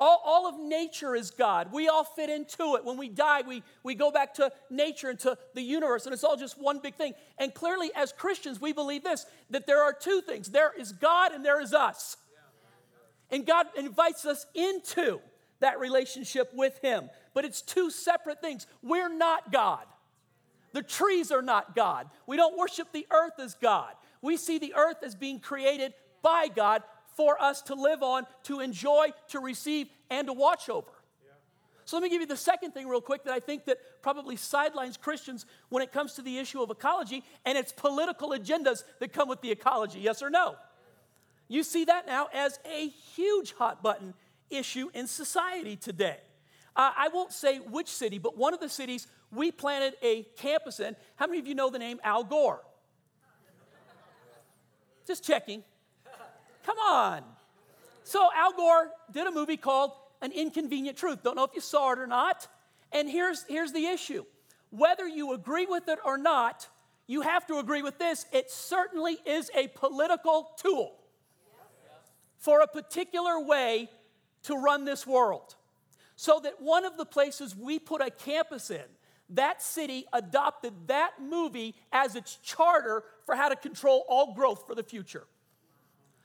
All, 0.00 0.22
all 0.24 0.46
of 0.48 0.58
nature 0.58 1.14
is 1.14 1.30
God. 1.30 1.72
We 1.72 1.88
all 1.88 2.04
fit 2.04 2.30
into 2.30 2.74
it. 2.76 2.84
When 2.86 2.96
we 2.96 3.10
die, 3.10 3.42
we, 3.46 3.62
we 3.82 3.94
go 3.94 4.10
back 4.10 4.32
to 4.34 4.50
nature 4.70 5.10
and 5.10 5.18
to 5.20 5.36
the 5.54 5.60
universe, 5.60 6.06
and 6.06 6.14
it's 6.14 6.24
all 6.24 6.38
just 6.38 6.58
one 6.58 6.78
big 6.78 6.94
thing. 6.94 7.12
And 7.36 7.52
clearly, 7.52 7.90
as 7.94 8.10
Christians, 8.10 8.60
we 8.60 8.72
believe 8.72 9.04
this 9.04 9.26
that 9.50 9.66
there 9.66 9.82
are 9.82 9.92
two 9.92 10.22
things 10.22 10.48
there 10.48 10.72
is 10.76 10.92
God 10.92 11.32
and 11.32 11.44
there 11.44 11.60
is 11.60 11.74
us. 11.74 12.16
And 13.30 13.46
God 13.46 13.66
invites 13.76 14.24
us 14.24 14.46
into 14.54 15.20
that 15.60 15.78
relationship 15.78 16.50
with 16.54 16.78
Him. 16.82 17.10
But 17.34 17.44
it's 17.44 17.60
two 17.60 17.90
separate 17.90 18.40
things. 18.40 18.66
We're 18.82 19.14
not 19.14 19.52
God. 19.52 19.84
The 20.72 20.82
trees 20.82 21.30
are 21.30 21.42
not 21.42 21.76
God. 21.76 22.08
We 22.26 22.38
don't 22.38 22.58
worship 22.58 22.88
the 22.92 23.06
earth 23.10 23.38
as 23.38 23.54
God. 23.54 23.92
We 24.22 24.38
see 24.38 24.58
the 24.58 24.74
earth 24.74 25.02
as 25.04 25.14
being 25.14 25.40
created 25.40 25.92
by 26.22 26.48
God 26.48 26.82
for 27.20 27.38
us 27.38 27.60
to 27.60 27.74
live 27.74 28.02
on, 28.02 28.26
to 28.44 28.60
enjoy, 28.60 29.08
to 29.28 29.40
receive, 29.40 29.88
and 30.08 30.26
to 30.26 30.32
watch 30.32 30.70
over. 30.70 30.90
So 31.84 31.98
let 31.98 32.02
me 32.02 32.08
give 32.08 32.22
you 32.22 32.26
the 32.26 32.34
second 32.34 32.70
thing 32.70 32.88
real 32.88 33.02
quick 33.02 33.24
that 33.24 33.34
I 33.34 33.40
think 33.40 33.66
that 33.66 33.76
probably 34.00 34.36
sidelines 34.36 34.96
Christians 34.96 35.44
when 35.68 35.82
it 35.82 35.92
comes 35.92 36.14
to 36.14 36.22
the 36.22 36.38
issue 36.38 36.62
of 36.62 36.70
ecology 36.70 37.22
and 37.44 37.58
its 37.58 37.72
political 37.72 38.30
agendas 38.30 38.84
that 39.00 39.12
come 39.12 39.28
with 39.28 39.42
the 39.42 39.50
ecology. 39.50 40.00
Yes 40.00 40.22
or 40.22 40.30
no? 40.30 40.54
You 41.46 41.62
see 41.62 41.84
that 41.84 42.06
now 42.06 42.28
as 42.32 42.58
a 42.64 42.88
huge 42.88 43.52
hot 43.52 43.82
button 43.82 44.14
issue 44.48 44.88
in 44.94 45.06
society 45.06 45.76
today. 45.76 46.16
Uh, 46.74 46.92
I 46.96 47.08
won't 47.08 47.32
say 47.32 47.58
which 47.58 47.88
city, 47.88 48.16
but 48.16 48.34
one 48.38 48.54
of 48.54 48.60
the 48.60 48.68
cities 48.70 49.06
we 49.30 49.52
planted 49.52 49.92
a 50.00 50.22
campus 50.38 50.80
in. 50.80 50.96
How 51.16 51.26
many 51.26 51.38
of 51.38 51.46
you 51.46 51.54
know 51.54 51.68
the 51.68 51.78
name 51.78 52.00
Al 52.02 52.24
Gore? 52.24 52.62
Just 55.06 55.22
checking. 55.22 55.64
Come 56.70 56.78
on. 56.78 57.22
So 58.04 58.28
Al 58.32 58.52
Gore 58.52 58.90
did 59.10 59.26
a 59.26 59.32
movie 59.32 59.56
called 59.56 59.90
An 60.22 60.30
Inconvenient 60.30 60.96
Truth. 60.96 61.24
Don't 61.24 61.34
know 61.34 61.42
if 61.42 61.50
you 61.52 61.60
saw 61.60 61.90
it 61.92 61.98
or 61.98 62.06
not. 62.06 62.46
And 62.92 63.10
here's, 63.10 63.44
here's 63.48 63.72
the 63.72 63.86
issue 63.86 64.24
whether 64.70 65.08
you 65.08 65.32
agree 65.32 65.66
with 65.66 65.88
it 65.88 65.98
or 66.04 66.16
not, 66.16 66.68
you 67.08 67.22
have 67.22 67.44
to 67.48 67.58
agree 67.58 67.82
with 67.82 67.98
this. 67.98 68.24
It 68.32 68.52
certainly 68.52 69.18
is 69.26 69.50
a 69.52 69.66
political 69.66 70.52
tool 70.62 70.94
for 72.38 72.60
a 72.60 72.68
particular 72.68 73.40
way 73.40 73.90
to 74.44 74.54
run 74.54 74.84
this 74.84 75.04
world. 75.04 75.56
So 76.14 76.38
that 76.44 76.60
one 76.60 76.84
of 76.84 76.96
the 76.96 77.04
places 77.04 77.56
we 77.56 77.80
put 77.80 78.00
a 78.00 78.10
campus 78.10 78.70
in, 78.70 78.84
that 79.30 79.60
city 79.60 80.04
adopted 80.12 80.72
that 80.86 81.14
movie 81.20 81.74
as 81.90 82.14
its 82.14 82.36
charter 82.36 83.02
for 83.26 83.34
how 83.34 83.48
to 83.48 83.56
control 83.56 84.04
all 84.08 84.34
growth 84.34 84.68
for 84.68 84.76
the 84.76 84.84
future. 84.84 85.26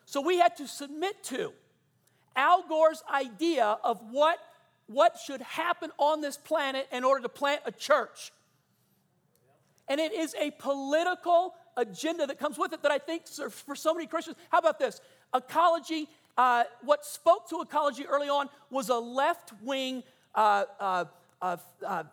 So 0.05 0.21
we 0.21 0.37
had 0.37 0.55
to 0.57 0.67
submit 0.67 1.23
to 1.25 1.51
Al 2.35 2.63
Gore's 2.67 3.03
idea 3.11 3.77
of 3.83 4.01
what, 4.11 4.37
what 4.87 5.17
should 5.17 5.41
happen 5.41 5.91
on 5.97 6.21
this 6.21 6.37
planet 6.37 6.87
in 6.91 7.03
order 7.03 7.21
to 7.23 7.29
plant 7.29 7.61
a 7.65 7.71
church. 7.71 8.31
And 9.87 9.99
it 9.99 10.13
is 10.13 10.35
a 10.39 10.51
political 10.51 11.53
agenda 11.77 12.25
that 12.27 12.39
comes 12.39 12.57
with 12.57 12.73
it 12.73 12.81
that 12.83 12.91
I 12.91 12.97
think 12.97 13.27
for 13.27 13.75
so 13.75 13.93
many 13.93 14.07
Christians, 14.07 14.37
how 14.49 14.59
about 14.59 14.79
this? 14.79 15.01
Ecology, 15.33 16.07
uh, 16.37 16.63
what 16.81 17.05
spoke 17.05 17.49
to 17.49 17.61
ecology 17.61 18.05
early 18.05 18.29
on 18.29 18.49
was 18.69 18.89
a 18.89 18.95
left 18.95 19.51
wing 19.61 20.03
uh, 20.33 20.65
uh, 20.79 21.05
uh, 21.41 21.57
uh 21.85 22.03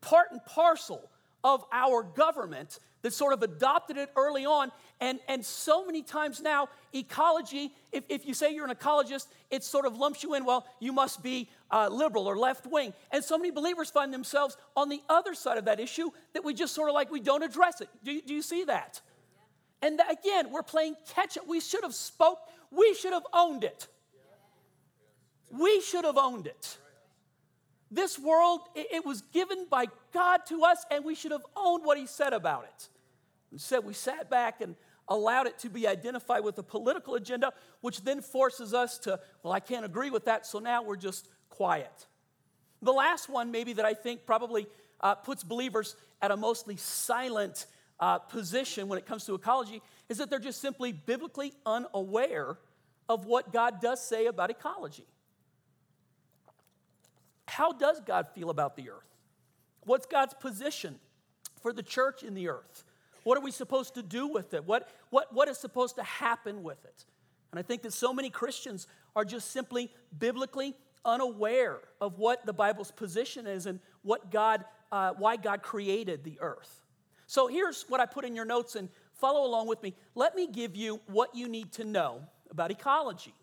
part 0.00 0.30
and 0.30 0.44
parcel 0.44 1.10
of 1.42 1.64
our 1.72 2.02
government 2.02 2.78
that 3.06 3.12
sort 3.12 3.32
of 3.32 3.40
adopted 3.44 3.96
it 3.96 4.10
early 4.16 4.44
on. 4.44 4.72
And, 5.00 5.20
and 5.28 5.44
so 5.44 5.86
many 5.86 6.02
times 6.02 6.42
now, 6.42 6.68
ecology, 6.92 7.72
if, 7.92 8.02
if 8.08 8.26
you 8.26 8.34
say 8.34 8.52
you're 8.52 8.66
an 8.66 8.74
ecologist, 8.74 9.28
it 9.48 9.62
sort 9.62 9.86
of 9.86 9.96
lumps 9.96 10.24
you 10.24 10.34
in, 10.34 10.44
well, 10.44 10.66
you 10.80 10.92
must 10.92 11.22
be 11.22 11.48
uh, 11.70 11.88
liberal 11.88 12.26
or 12.26 12.36
left 12.36 12.66
wing. 12.66 12.92
And 13.12 13.22
so 13.22 13.38
many 13.38 13.52
believers 13.52 13.90
find 13.90 14.12
themselves 14.12 14.56
on 14.76 14.88
the 14.88 15.00
other 15.08 15.34
side 15.34 15.56
of 15.56 15.66
that 15.66 15.78
issue 15.78 16.10
that 16.32 16.44
we 16.44 16.52
just 16.52 16.74
sort 16.74 16.88
of 16.88 16.96
like 16.96 17.08
we 17.08 17.20
don't 17.20 17.44
address 17.44 17.80
it. 17.80 17.88
Do, 18.02 18.20
do 18.22 18.34
you 18.34 18.42
see 18.42 18.64
that? 18.64 19.00
And 19.82 20.00
again, 20.10 20.50
we're 20.50 20.64
playing 20.64 20.96
catch 21.14 21.38
up. 21.38 21.46
We 21.46 21.60
should 21.60 21.84
have 21.84 21.94
spoke, 21.94 22.40
we 22.72 22.92
should 22.94 23.12
have 23.12 23.26
owned 23.32 23.62
it. 23.62 23.86
We 25.56 25.80
should 25.80 26.04
have 26.04 26.18
owned 26.18 26.48
it. 26.48 26.76
This 27.88 28.18
world, 28.18 28.62
it 28.74 29.06
was 29.06 29.20
given 29.32 29.66
by 29.70 29.86
God 30.12 30.40
to 30.48 30.64
us, 30.64 30.84
and 30.90 31.04
we 31.04 31.14
should 31.14 31.30
have 31.30 31.46
owned 31.54 31.84
what 31.84 31.96
He 31.96 32.06
said 32.06 32.32
about 32.32 32.64
it. 32.64 32.88
Instead, 33.56 33.86
we 33.86 33.94
sat 33.94 34.28
back 34.28 34.60
and 34.60 34.76
allowed 35.08 35.46
it 35.46 35.58
to 35.58 35.70
be 35.70 35.88
identified 35.88 36.44
with 36.44 36.58
a 36.58 36.62
political 36.62 37.14
agenda, 37.14 37.54
which 37.80 38.04
then 38.04 38.20
forces 38.20 38.74
us 38.74 38.98
to, 38.98 39.18
well, 39.42 39.54
I 39.54 39.60
can't 39.60 39.86
agree 39.86 40.10
with 40.10 40.26
that, 40.26 40.44
so 40.44 40.58
now 40.58 40.82
we're 40.82 40.96
just 40.96 41.26
quiet. 41.48 42.06
The 42.82 42.92
last 42.92 43.30
one, 43.30 43.50
maybe, 43.50 43.72
that 43.72 43.86
I 43.86 43.94
think 43.94 44.26
probably 44.26 44.66
uh, 45.00 45.14
puts 45.14 45.42
believers 45.42 45.96
at 46.20 46.30
a 46.30 46.36
mostly 46.36 46.76
silent 46.76 47.64
uh, 47.98 48.18
position 48.18 48.88
when 48.88 48.98
it 48.98 49.06
comes 49.06 49.24
to 49.24 49.34
ecology 49.34 49.80
is 50.10 50.18
that 50.18 50.28
they're 50.28 50.38
just 50.38 50.60
simply 50.60 50.92
biblically 50.92 51.54
unaware 51.64 52.58
of 53.08 53.24
what 53.24 53.54
God 53.54 53.80
does 53.80 54.06
say 54.06 54.26
about 54.26 54.50
ecology. 54.50 55.06
How 57.48 57.72
does 57.72 58.02
God 58.02 58.26
feel 58.34 58.50
about 58.50 58.76
the 58.76 58.90
earth? 58.90 59.16
What's 59.84 60.04
God's 60.04 60.34
position 60.34 60.96
for 61.62 61.72
the 61.72 61.82
church 61.82 62.22
in 62.22 62.34
the 62.34 62.48
earth? 62.48 62.84
What 63.26 63.36
are 63.36 63.40
we 63.40 63.50
supposed 63.50 63.96
to 63.96 64.04
do 64.04 64.28
with 64.28 64.54
it? 64.54 64.64
What, 64.66 64.88
what, 65.10 65.34
what 65.34 65.48
is 65.48 65.58
supposed 65.58 65.96
to 65.96 66.04
happen 66.04 66.62
with 66.62 66.84
it? 66.84 67.04
And 67.50 67.58
I 67.58 67.62
think 67.64 67.82
that 67.82 67.92
so 67.92 68.14
many 68.14 68.30
Christians 68.30 68.86
are 69.16 69.24
just 69.24 69.50
simply 69.50 69.90
biblically 70.16 70.76
unaware 71.04 71.80
of 72.00 72.20
what 72.20 72.46
the 72.46 72.52
Bible's 72.52 72.92
position 72.92 73.48
is 73.48 73.66
and 73.66 73.80
what 74.02 74.30
God, 74.30 74.64
uh, 74.92 75.14
why 75.18 75.34
God 75.34 75.62
created 75.62 76.22
the 76.22 76.38
earth. 76.40 76.82
So 77.26 77.48
here's 77.48 77.84
what 77.88 77.98
I 77.98 78.06
put 78.06 78.24
in 78.24 78.36
your 78.36 78.44
notes 78.44 78.76
and 78.76 78.88
follow 79.14 79.44
along 79.44 79.66
with 79.66 79.82
me. 79.82 79.96
Let 80.14 80.36
me 80.36 80.46
give 80.46 80.76
you 80.76 81.00
what 81.08 81.34
you 81.34 81.48
need 81.48 81.72
to 81.72 81.84
know 81.84 82.20
about 82.52 82.70
ecology. 82.70 83.34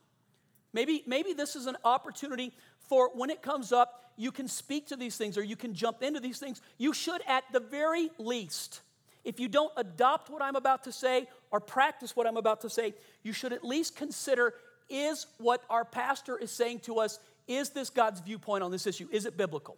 Maybe, 0.72 1.04
maybe 1.06 1.34
this 1.34 1.58
is 1.58 1.66
an 1.66 1.76
opportunity 1.84 2.54
for 2.80 3.10
when 3.14 3.30
it 3.30 3.42
comes 3.42 3.74
up, 3.74 4.14
you 4.16 4.32
can 4.32 4.48
speak 4.48 4.88
to 4.88 4.96
these 4.96 5.18
things 5.18 5.38
or 5.38 5.44
you 5.44 5.58
can 5.58 5.74
jump 5.74 6.04
into 6.04 6.22
these 6.22 6.40
things. 6.40 6.62
You 6.78 6.94
should, 6.94 7.22
at 7.28 7.44
the 7.52 7.60
very 7.60 8.12
least, 8.18 8.80
if 9.24 9.40
you 9.40 9.48
don't 9.48 9.72
adopt 9.78 10.30
what 10.30 10.42
I'm 10.42 10.56
about 10.56 10.84
to 10.84 10.92
say 10.92 11.28
or 11.52 11.60
practice 11.60 12.16
what 12.16 12.28
I'm 12.28 12.38
about 12.38 12.62
to 12.62 12.70
say, 12.70 12.94
you 13.24 13.34
should 13.34 13.54
at 13.54 13.64
least 13.64 13.96
consider 13.96 14.54
is 14.90 15.28
what 15.38 15.64
our 15.70 15.86
pastor 15.86 16.38
is 16.38 16.52
saying 16.52 16.80
to 16.82 17.00
us, 17.00 17.20
is 17.48 17.70
this 17.70 17.90
God's 17.90 18.20
viewpoint 18.20 18.64
on 18.64 18.72
this 18.72 18.86
issue? 18.86 19.08
Is 19.12 19.26
it 19.26 19.38
biblical? 19.38 19.78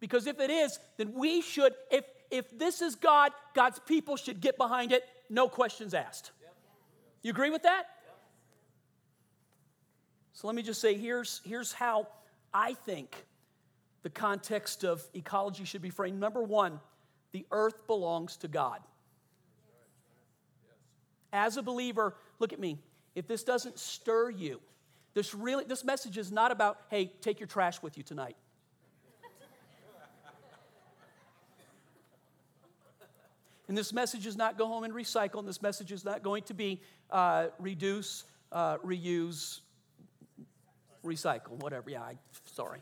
Because 0.00 0.26
if 0.26 0.40
it 0.40 0.50
is, 0.50 0.78
then 0.96 1.12
we 1.14 1.40
should, 1.40 1.74
if, 1.90 2.04
if 2.30 2.58
this 2.58 2.82
is 2.82 2.94
God, 2.94 3.32
God's 3.54 3.78
people 3.80 4.16
should 4.16 4.40
get 4.40 4.56
behind 4.56 4.92
it, 4.92 5.02
no 5.30 5.48
questions 5.48 5.94
asked. 5.94 6.32
You 7.22 7.30
agree 7.30 7.50
with 7.50 7.62
that? 7.62 7.86
So 10.32 10.46
let 10.46 10.54
me 10.54 10.62
just 10.62 10.80
say 10.80 10.94
here's, 10.94 11.40
here's 11.44 11.72
how 11.72 12.08
I 12.52 12.74
think 12.74 13.24
the 14.02 14.10
context 14.10 14.84
of 14.84 15.02
ecology 15.14 15.64
should 15.64 15.82
be 15.82 15.90
framed. 15.90 16.20
Number 16.20 16.42
one, 16.42 16.78
the 17.36 17.44
earth 17.52 17.86
belongs 17.86 18.38
to 18.38 18.48
God. 18.48 18.80
As 21.34 21.58
a 21.58 21.62
believer, 21.62 22.16
look 22.38 22.54
at 22.54 22.58
me. 22.58 22.78
If 23.14 23.26
this 23.26 23.44
doesn't 23.44 23.78
stir 23.78 24.30
you, 24.30 24.58
this 25.12 25.34
really 25.34 25.64
this 25.64 25.84
message 25.84 26.16
is 26.16 26.32
not 26.32 26.50
about, 26.50 26.78
hey, 26.88 27.12
take 27.20 27.38
your 27.38 27.46
trash 27.46 27.82
with 27.82 27.98
you 27.98 28.02
tonight. 28.02 28.36
and 33.68 33.76
this 33.76 33.92
message 33.92 34.26
is 34.26 34.38
not 34.38 34.56
go 34.56 34.66
home 34.66 34.84
and 34.84 34.94
recycle, 34.94 35.38
and 35.38 35.46
this 35.46 35.60
message 35.60 35.92
is 35.92 36.06
not 36.06 36.22
going 36.22 36.42
to 36.44 36.54
be 36.54 36.80
uh, 37.10 37.48
reduce, 37.58 38.24
uh, 38.50 38.78
reuse, 38.78 39.60
recycle, 41.04 41.50
whatever. 41.60 41.90
Yeah, 41.90 42.00
I, 42.00 42.16
sorry. 42.46 42.78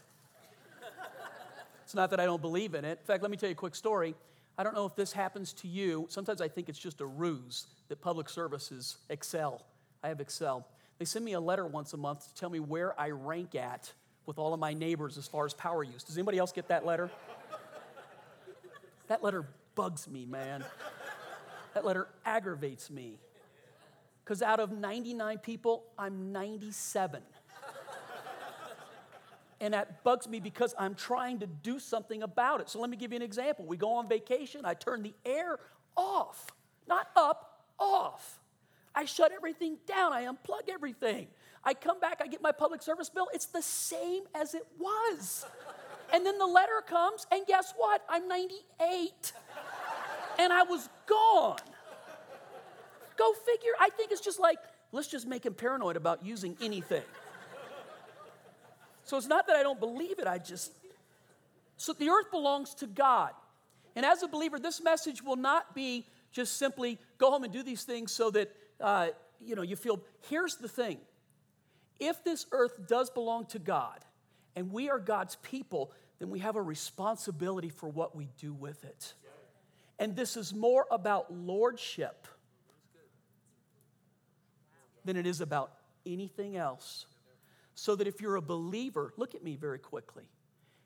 it's 1.83 1.97
not 1.97 2.11
that 2.11 2.21
I 2.21 2.25
don't 2.25 2.41
believe 2.41 2.75
in 2.77 2.85
it. 2.85 3.01
In 3.01 3.05
fact, 3.05 3.21
let 3.21 3.33
me 3.33 3.37
tell 3.37 3.49
you 3.49 3.55
a 3.55 3.57
quick 3.57 3.75
story. 3.75 4.15
I 4.57 4.63
don't 4.63 4.75
know 4.75 4.87
if 4.87 4.95
this 4.95 5.13
happens 5.13 5.53
to 5.55 5.69
you. 5.69 6.07
Sometimes 6.09 6.41
I 6.41 6.49
think 6.49 6.69
it's 6.69 6.79
just 6.79 7.01
a 7.01 7.07
ruse 7.07 7.67
that 7.89 8.01
public 8.01 8.29
services 8.29 8.99
Xcel. 9.11 9.61
I 10.03 10.09
have 10.09 10.19
Xcel. 10.19 10.65
They 10.99 11.05
send 11.05 11.25
me 11.25 11.33
a 11.33 11.41
letter 11.41 11.67
once 11.67 11.93
a 11.93 11.97
month 11.97 12.29
to 12.29 12.35
tell 12.35 12.51
me 12.51 12.61
where 12.61 12.99
I 12.99 13.11
rank 13.11 13.55
at 13.55 13.93
with 14.27 14.39
all 14.39 14.55
of 14.55 14.61
my 14.61 14.73
neighbors 14.73 15.19
as 15.19 15.27
far 15.27 15.45
as 15.45 15.55
power 15.55 15.83
use. 15.83 16.05
Does 16.05 16.17
anybody 16.17 16.39
else 16.39 16.53
get 16.53 16.69
that 16.69 16.87
letter? 16.87 17.11
that 19.09 19.23
letter 19.23 19.45
bugs 19.75 20.09
me, 20.09 20.25
man. 20.25 20.65
That 21.75 21.85
letter 21.85 22.07
aggravates 22.25 22.91
me. 22.91 23.19
Because 24.25 24.41
out 24.41 24.61
of 24.61 24.71
99 24.71 25.39
people, 25.39 25.85
I'm 25.99 26.33
97 26.33 27.23
and 29.65 29.73
that 29.73 30.05
bugs 30.05 30.29
me 30.29 30.41
because 30.41 30.75
I'm 30.79 30.95
trying 30.95 31.39
to 31.39 31.47
do 31.47 31.79
something 31.79 32.23
about 32.23 32.61
it. 32.61 32.69
So 32.69 32.81
let 32.81 32.91
me 32.91 32.99
give 32.99 33.13
you 33.13 33.17
an 33.17 33.23
example. 33.23 33.65
We 33.65 33.79
go 33.79 33.95
on 33.95 34.09
vacation, 34.09 34.67
I 34.67 34.75
turn 34.75 35.03
the 35.03 35.15
air 35.25 35.59
off, 35.97 36.47
not 36.87 37.09
up, 37.17 37.63
off. 37.79 38.41
I 38.95 39.07
shut 39.07 39.33
everything 39.33 39.79
down, 39.87 40.13
I 40.13 40.25
unplug 40.25 40.69
everything. 40.69 41.29
I 41.65 41.73
come 41.73 41.99
back, 41.99 42.21
I 42.23 42.27
get 42.27 42.43
my 42.43 42.53
public 42.53 42.83
service 42.83 43.09
bill, 43.09 43.29
it's 43.33 43.47
the 43.47 43.63
same 43.63 44.25
as 44.35 44.55
it 44.55 44.67
was. 44.79 45.47
And 46.13 46.27
then 46.27 46.37
the 46.37 46.47
letter 46.47 46.83
comes, 46.87 47.27
and 47.33 47.47
guess 47.47 47.73
what? 47.77 48.05
I'm 48.09 48.29
98. 48.29 49.33
And 50.39 50.53
I 50.53 50.63
was 50.65 50.91
gone. 51.07 51.57
Go 53.17 53.33
figure. 53.33 53.73
I 53.81 53.89
think 53.89 54.13
it's 54.13 54.21
just 54.21 54.39
like, 54.39 54.59
let's 54.93 55.09
just 55.09 55.27
make 55.27 55.47
him 55.47 55.55
paranoid 55.55 55.97
about 55.97 56.25
using 56.25 56.55
anything. 56.61 57.03
So 59.05 59.17
it's 59.17 59.27
not 59.27 59.47
that 59.47 59.57
I 59.57 59.63
don't 59.63 59.81
believe 59.81 60.19
it, 60.19 60.27
I 60.27 60.39
just. 60.39 60.73
So 61.77 61.93
the 61.93 62.09
earth 62.09 62.31
belongs 62.31 62.75
to 62.77 62.87
God. 62.87 63.33
And 63.97 64.05
as 64.05 64.23
a 64.23 64.29
believer, 64.29 64.59
this 64.59 64.83
message 64.83 65.23
will 65.23 65.37
not 65.37 65.75
be 65.75 66.07
just 66.33 66.57
simply 66.57 66.99
go 67.19 67.31
home 67.31 67.45
and 67.45 67.53
do 67.53 67.63
these 67.63 67.85
things 67.85 68.11
so 68.11 68.31
that 68.31 68.51
uh, 68.81 69.09
you 69.41 69.55
know 69.55 69.63
you 69.63 69.77
feel. 69.77 70.01
Here's 70.29 70.57
the 70.57 70.69
thing: 70.69 70.99
if 72.01 72.25
this 72.25 72.47
earth 72.53 72.87
does 72.89 73.11
belong 73.11 73.47
to 73.47 73.59
God, 73.59 74.01
and 74.57 74.73
we 74.73 74.91
are 74.91 74.99
God's 74.99 75.37
people, 75.37 75.93
then 76.19 76.31
we 76.31 76.41
have 76.41 76.57
a 76.57 76.63
responsibility 76.63 77.69
for 77.69 77.89
what 77.89 78.17
we 78.17 78.29
do 78.39 78.53
with 78.53 78.85
it. 78.85 79.15
And 79.99 80.17
this 80.17 80.37
is 80.37 80.53
more 80.53 80.87
about 80.91 81.33
lordship 81.33 82.27
than 85.05 85.17
it 85.17 85.27
is 85.27 85.41
about 85.41 85.73
anything 86.05 86.57
else. 86.57 87.07
So 87.75 87.97
that 87.97 88.07
if 88.07 88.21
you're 88.21 88.37
a 88.37 88.43
believer, 88.43 89.13
look 89.17 89.35
at 89.35 89.43
me 89.43 89.57
very 89.57 89.79
quickly, 89.79 90.25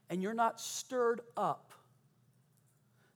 and 0.09 0.23
you're 0.23 0.35
not 0.35 0.61
stirred 0.61 1.21
up 1.37 1.73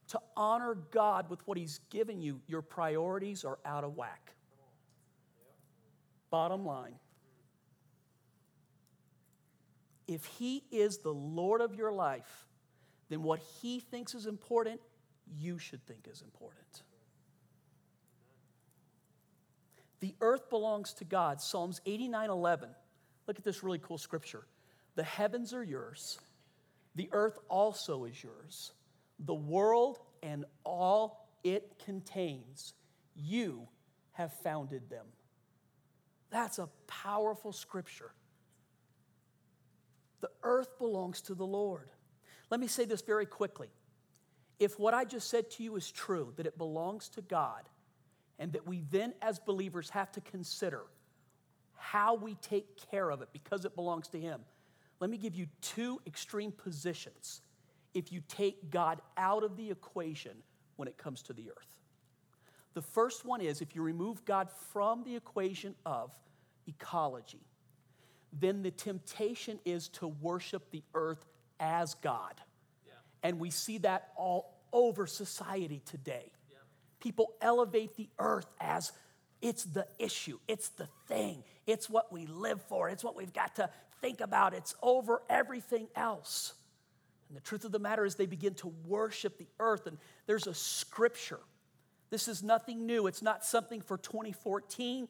to 0.09 0.19
honor 0.37 0.75
God 0.91 1.29
with 1.29 1.45
what 1.47 1.57
He's 1.57 1.79
given 1.89 2.21
you, 2.21 2.39
your 2.47 2.61
priorities 2.61 3.43
are 3.43 3.57
out 3.65 3.83
of 3.83 3.95
whack. 3.95 4.33
Bottom 6.29 6.65
line 6.65 6.95
if 10.07 10.25
He 10.25 10.63
is 10.71 10.99
the 10.99 11.13
Lord 11.13 11.61
of 11.61 11.75
your 11.75 11.91
life, 11.91 12.47
then 13.09 13.23
what 13.23 13.39
He 13.61 13.79
thinks 13.79 14.13
is 14.13 14.25
important, 14.25 14.81
you 15.37 15.57
should 15.57 15.85
think 15.85 16.07
is 16.11 16.21
important. 16.21 16.83
The 20.01 20.15
earth 20.19 20.49
belongs 20.49 20.93
to 20.95 21.05
God. 21.05 21.39
Psalms 21.39 21.79
89 21.85 22.29
11. 22.29 22.69
Look 23.27 23.37
at 23.37 23.43
this 23.43 23.63
really 23.63 23.79
cool 23.79 23.97
scripture. 23.97 24.45
The 24.95 25.03
heavens 25.03 25.53
are 25.53 25.63
yours, 25.63 26.19
the 26.95 27.09
earth 27.11 27.39
also 27.49 28.05
is 28.05 28.23
yours, 28.23 28.73
the 29.19 29.33
world 29.33 29.99
and 30.21 30.45
all 30.63 31.27
it 31.43 31.73
contains. 31.83 32.73
You 33.15 33.67
have 34.13 34.33
founded 34.33 34.89
them. 34.89 35.05
That's 36.29 36.59
a 36.59 36.69
powerful 36.87 37.51
scripture. 37.51 38.11
The 40.21 40.29
earth 40.43 40.77
belongs 40.79 41.21
to 41.23 41.35
the 41.35 41.45
Lord. 41.45 41.89
Let 42.49 42.59
me 42.59 42.67
say 42.67 42.85
this 42.85 43.01
very 43.01 43.25
quickly. 43.25 43.69
If 44.59 44.79
what 44.79 44.93
I 44.93 45.03
just 45.05 45.29
said 45.29 45.49
to 45.51 45.63
you 45.63 45.75
is 45.75 45.91
true, 45.91 46.33
that 46.37 46.45
it 46.45 46.57
belongs 46.57 47.09
to 47.09 47.21
God, 47.21 47.63
and 48.39 48.53
that 48.53 48.65
we 48.67 48.83
then 48.89 49.13
as 49.21 49.39
believers 49.39 49.89
have 49.89 50.11
to 50.13 50.21
consider 50.21 50.83
how 51.83 52.15
we 52.15 52.35
take 52.35 52.77
care 52.89 53.09
of 53.09 53.21
it 53.21 53.27
because 53.33 53.65
it 53.65 53.75
belongs 53.75 54.07
to 54.07 54.19
Him, 54.19 54.39
let 55.01 55.09
me 55.09 55.17
give 55.17 55.35
you 55.35 55.47
two 55.61 55.99
extreme 56.07 56.51
positions 56.51 57.41
if 57.93 58.09
you 58.11 58.21
take 58.29 58.69
God 58.71 59.01
out 59.17 59.43
of 59.43 59.57
the 59.57 59.69
equation 59.69 60.31
when 60.77 60.87
it 60.87 60.97
comes 60.97 61.21
to 61.23 61.33
the 61.33 61.49
earth. 61.51 61.77
The 62.73 62.81
first 62.81 63.25
one 63.25 63.41
is 63.41 63.61
if 63.61 63.75
you 63.75 63.81
remove 63.81 64.23
God 64.23 64.47
from 64.71 65.03
the 65.03 65.15
equation 65.15 65.75
of 65.85 66.11
ecology, 66.67 67.45
then 68.31 68.63
the 68.63 68.71
temptation 68.71 69.59
is 69.65 69.89
to 69.89 70.07
worship 70.07 70.71
the 70.71 70.83
earth 70.95 71.25
as 71.59 71.95
God. 71.95 72.39
Yeah. 72.87 72.93
And 73.23 73.39
we 73.39 73.49
see 73.49 73.77
that 73.79 74.13
all 74.15 74.57
over 74.71 75.05
society 75.05 75.81
today. 75.85 76.31
Yeah. 76.49 76.57
People 77.01 77.33
elevate 77.41 77.97
the 77.97 78.07
earth 78.19 78.47
as 78.61 78.93
it's 79.43 79.65
the 79.65 79.85
issue, 79.99 80.39
it's 80.47 80.69
the 80.69 80.87
thing, 81.07 81.43
it's 81.67 81.89
what 81.89 82.13
we 82.13 82.25
live 82.25 82.61
for, 82.61 82.89
it's 82.89 83.03
what 83.03 83.15
we've 83.15 83.33
got 83.33 83.57
to 83.57 83.69
think 84.01 84.21
about, 84.21 84.53
it's 84.53 84.73
over 84.81 85.21
everything 85.29 85.87
else. 85.95 86.53
And 87.27 87.35
the 87.35 87.41
truth 87.41 87.65
of 87.65 87.73
the 87.73 87.79
matter 87.79 88.05
is, 88.05 88.15
they 88.15 88.25
begin 88.25 88.53
to 88.55 88.73
worship 88.87 89.37
the 89.37 89.47
earth. 89.59 89.85
And 89.85 89.97
there's 90.27 90.47
a 90.47 90.53
scripture. 90.53 91.41
This 92.09 92.29
is 92.29 92.41
nothing 92.41 92.85
new, 92.85 93.05
it's 93.05 93.21
not 93.21 93.43
something 93.43 93.81
for 93.81 93.97
2014. 93.97 95.09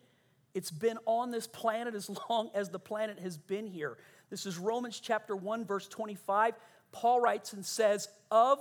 It's 0.56 0.72
been 0.72 0.98
on 1.06 1.32
this 1.32 1.48
planet 1.48 1.94
as 1.94 2.10
long 2.30 2.50
as 2.56 2.70
the 2.70 2.80
planet 2.80 3.20
has 3.20 3.38
been 3.38 3.68
here. 3.68 3.98
This 4.32 4.48
is 4.48 4.58
Romans 4.58 5.00
chapter 5.00 5.36
1, 5.36 5.66
verse 5.66 5.88
25. 5.88 6.56
Paul 6.92 7.22
writes 7.22 7.54
and 7.54 7.64
says, 7.64 8.08
Of 8.32 8.60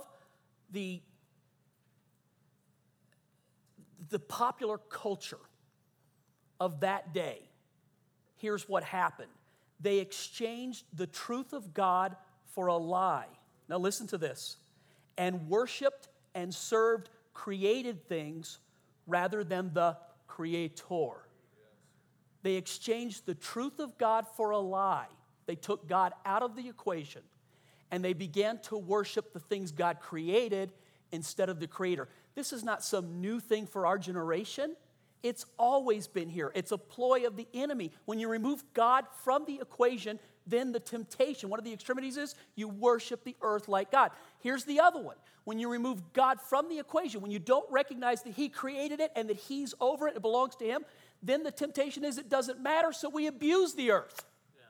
the, 0.71 1.01
the 4.09 4.19
popular 4.19 4.77
culture 4.77 5.39
of 6.59 6.81
that 6.81 7.13
day, 7.13 7.39
here's 8.37 8.67
what 8.67 8.83
happened 8.83 9.31
they 9.79 9.99
exchanged 9.99 10.85
the 10.93 11.07
truth 11.07 11.51
of 11.51 11.73
God 11.73 12.15
for 12.45 12.67
a 12.67 12.77
lie. 12.77 13.27
Now, 13.67 13.77
listen 13.77 14.07
to 14.07 14.17
this 14.17 14.57
and 15.17 15.49
worshiped 15.49 16.07
and 16.35 16.53
served 16.53 17.09
created 17.33 18.07
things 18.07 18.59
rather 19.07 19.43
than 19.43 19.73
the 19.73 19.97
creator. 20.27 21.27
They 22.43 22.55
exchanged 22.55 23.25
the 23.25 23.35
truth 23.35 23.79
of 23.79 23.97
God 23.97 24.25
for 24.35 24.51
a 24.51 24.59
lie. 24.59 25.07
They 25.45 25.55
took 25.55 25.87
God 25.87 26.13
out 26.25 26.43
of 26.43 26.55
the 26.55 26.67
equation 26.69 27.21
and 27.93 28.03
they 28.03 28.13
began 28.13 28.57
to 28.57 28.75
worship 28.75 29.33
the 29.33 29.39
things 29.39 29.71
God 29.71 29.99
created 29.99 30.71
instead 31.11 31.47
of 31.47 31.59
the 31.59 31.67
Creator. 31.67 32.09
This 32.33 32.51
is 32.51 32.63
not 32.63 32.83
some 32.83 33.21
new 33.21 33.39
thing 33.39 33.67
for 33.67 33.85
our 33.85 33.99
generation. 33.99 34.75
It's 35.23 35.45
always 35.57 36.07
been 36.07 36.29
here. 36.29 36.51
It's 36.53 36.73
a 36.73 36.77
ploy 36.77 37.25
of 37.25 37.37
the 37.37 37.47
enemy. 37.53 37.91
When 38.05 38.19
you 38.19 38.27
remove 38.27 38.61
God 38.73 39.05
from 39.23 39.45
the 39.45 39.59
equation, 39.61 40.19
then 40.45 40.73
the 40.73 40.81
temptation, 40.81 41.49
one 41.49 41.59
of 41.59 41.63
the 41.63 41.71
extremities 41.71 42.17
is 42.17 42.35
you 42.55 42.67
worship 42.67 43.23
the 43.23 43.37
earth 43.41 43.69
like 43.69 43.89
God. 43.89 44.11
Here's 44.39 44.65
the 44.65 44.81
other 44.81 45.01
one. 45.01 45.15
When 45.45 45.59
you 45.59 45.69
remove 45.69 46.13
God 46.13 46.39
from 46.41 46.67
the 46.69 46.79
equation, 46.79 47.21
when 47.21 47.31
you 47.31 47.39
don't 47.39 47.69
recognize 47.71 48.23
that 48.23 48.33
He 48.33 48.49
created 48.49 48.99
it 48.99 49.11
and 49.15 49.29
that 49.29 49.37
He's 49.37 49.73
over 49.79 50.09
it, 50.09 50.15
it 50.17 50.21
belongs 50.21 50.55
to 50.57 50.65
Him, 50.65 50.83
then 51.21 51.43
the 51.43 51.51
temptation 51.51 52.03
is 52.03 52.17
it 52.17 52.29
doesn't 52.29 52.61
matter, 52.61 52.91
so 52.91 53.09
we 53.09 53.27
abuse 53.27 53.73
the 53.73 53.91
earth. 53.91 54.25
Yeah. 54.55 54.63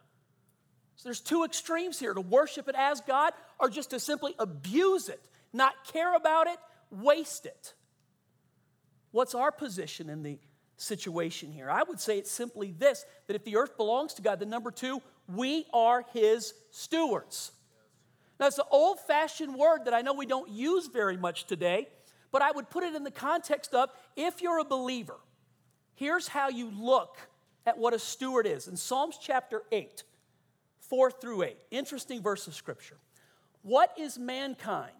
So 0.98 1.10
there's 1.10 1.22
two 1.22 1.44
extremes 1.44 2.00
here 2.00 2.14
to 2.14 2.22
worship 2.22 2.68
it 2.68 2.76
as 2.78 3.02
God 3.02 3.34
or 3.60 3.70
just 3.70 3.90
to 3.90 4.00
simply 4.00 4.36
abuse 4.38 5.10
it, 5.10 5.22
not 5.52 5.74
care 5.92 6.16
about 6.16 6.46
it, 6.46 6.58
waste 6.92 7.48
it. 7.48 7.74
What's 9.14 9.34
our 9.34 9.54
position 9.54 10.10
in 10.10 10.22
the 10.22 10.38
situation 10.76 11.54
here? 11.54 11.72
I 11.72 11.84
would 11.84 12.02
say 12.02 12.18
it's 12.18 12.30
simply 12.30 12.74
this 12.78 13.06
that 13.28 13.36
if 13.38 13.46
the 13.46 13.56
earth 13.56 13.78
belongs 13.78 14.14
to 14.16 14.22
God, 14.22 14.42
then 14.42 14.50
number 14.50 14.72
two, 14.72 15.02
we 15.34 15.66
are 15.72 16.04
his 16.12 16.54
stewards. 16.72 17.54
Now, 18.38 18.48
it's 18.48 18.58
an 18.58 18.66
old 18.70 19.00
fashioned 19.00 19.56
word 19.56 19.86
that 19.86 19.94
I 19.94 20.02
know 20.02 20.14
we 20.14 20.26
don't 20.26 20.50
use 20.50 20.88
very 20.88 21.16
much 21.16 21.46
today, 21.46 21.88
but 22.34 22.42
I 22.42 22.52
would 22.52 22.70
put 22.70 22.84
it 22.84 22.94
in 22.94 23.06
the 23.06 23.12
context 23.12 23.74
of 23.74 23.90
if 24.18 24.42
you're 24.42 24.60
a 24.60 24.66
believer, 24.66 25.16
Here's 25.96 26.28
how 26.28 26.50
you 26.50 26.72
look 26.72 27.18
at 27.66 27.78
what 27.78 27.94
a 27.94 28.00
steward 28.00 28.48
is. 28.48 28.68
In 28.68 28.76
Psalms 28.76 29.18
chapter 29.22 29.62
8, 29.72 30.04
4 30.80 31.12
through 31.12 31.44
8, 31.44 31.58
interesting 31.72 32.22
verse 32.22 32.48
of 32.48 32.56
scripture. 32.56 32.98
What 33.62 33.94
is 33.98 34.18
mankind 34.18 34.92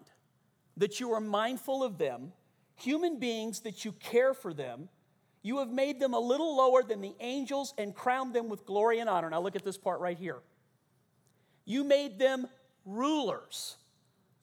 that 0.76 1.00
you 1.00 1.12
are 1.12 1.20
mindful 1.20 1.82
of 1.82 1.98
them, 1.98 2.32
human 2.76 3.18
beings 3.18 3.60
that 3.60 3.84
you 3.84 3.92
care 3.92 4.34
for 4.34 4.52
them? 4.52 4.88
You 5.42 5.58
have 5.58 5.70
made 5.70 6.00
them 6.00 6.14
a 6.14 6.18
little 6.18 6.56
lower 6.56 6.82
than 6.82 7.00
the 7.00 7.14
angels 7.20 7.74
and 7.76 7.94
crowned 7.94 8.34
them 8.34 8.48
with 8.48 8.64
glory 8.64 9.00
and 9.00 9.10
honor. 9.10 9.28
Now, 9.28 9.40
look 9.40 9.56
at 9.56 9.64
this 9.64 9.76
part 9.76 10.00
right 10.00 10.18
here. 10.18 10.38
You 11.66 11.84
made 11.84 12.18
them 12.18 12.46
rulers 12.84 13.76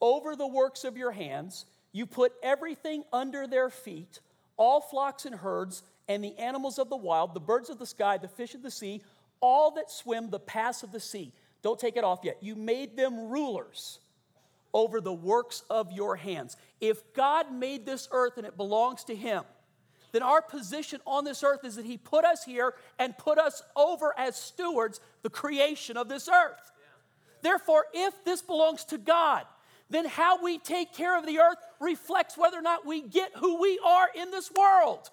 over 0.00 0.36
the 0.36 0.46
works 0.46 0.84
of 0.84 0.96
your 0.96 1.12
hands. 1.12 1.66
You 1.92 2.06
put 2.06 2.32
everything 2.42 3.04
under 3.12 3.46
their 3.46 3.68
feet, 3.68 4.20
all 4.56 4.80
flocks 4.80 5.24
and 5.24 5.34
herds 5.34 5.82
and 6.08 6.22
the 6.22 6.36
animals 6.38 6.78
of 6.78 6.88
the 6.88 6.96
wild, 6.96 7.34
the 7.34 7.40
birds 7.40 7.70
of 7.70 7.78
the 7.78 7.86
sky, 7.86 8.18
the 8.18 8.28
fish 8.28 8.54
of 8.54 8.62
the 8.62 8.70
sea, 8.70 9.02
all 9.40 9.72
that 9.72 9.90
swim 9.90 10.30
the 10.30 10.40
paths 10.40 10.82
of 10.82 10.92
the 10.92 11.00
sea. 11.00 11.32
Don't 11.62 11.78
take 11.78 11.96
it 11.96 12.04
off 12.04 12.20
yet. 12.22 12.38
You 12.40 12.54
made 12.54 12.96
them 12.96 13.28
rulers 13.28 13.98
over 14.74 15.00
the 15.00 15.12
works 15.12 15.62
of 15.70 15.92
your 15.92 16.16
hands. 16.16 16.56
If 16.80 17.12
God 17.14 17.52
made 17.52 17.86
this 17.86 18.08
earth 18.10 18.36
and 18.36 18.46
it 18.46 18.56
belongs 18.56 19.04
to 19.04 19.14
Him, 19.14 19.44
then 20.12 20.22
our 20.22 20.42
position 20.42 21.00
on 21.06 21.24
this 21.24 21.42
earth 21.42 21.64
is 21.64 21.76
that 21.76 21.86
He 21.86 21.96
put 21.96 22.24
us 22.24 22.44
here 22.44 22.74
and 22.98 23.16
put 23.16 23.38
us 23.38 23.62
over 23.74 24.14
as 24.18 24.36
stewards 24.36 25.00
the 25.22 25.30
creation 25.30 25.96
of 25.96 26.08
this 26.08 26.28
earth. 26.28 26.72
Therefore, 27.42 27.86
if 27.92 28.24
this 28.24 28.42
belongs 28.42 28.84
to 28.86 28.98
God, 28.98 29.44
then 29.90 30.06
how 30.06 30.42
we 30.42 30.58
take 30.58 30.94
care 30.94 31.18
of 31.18 31.26
the 31.26 31.38
earth 31.38 31.58
reflects 31.80 32.38
whether 32.38 32.58
or 32.58 32.62
not 32.62 32.86
we 32.86 33.02
get 33.02 33.32
who 33.36 33.60
we 33.60 33.78
are 33.84 34.08
in 34.14 34.30
this 34.30 34.50
world. 34.50 35.10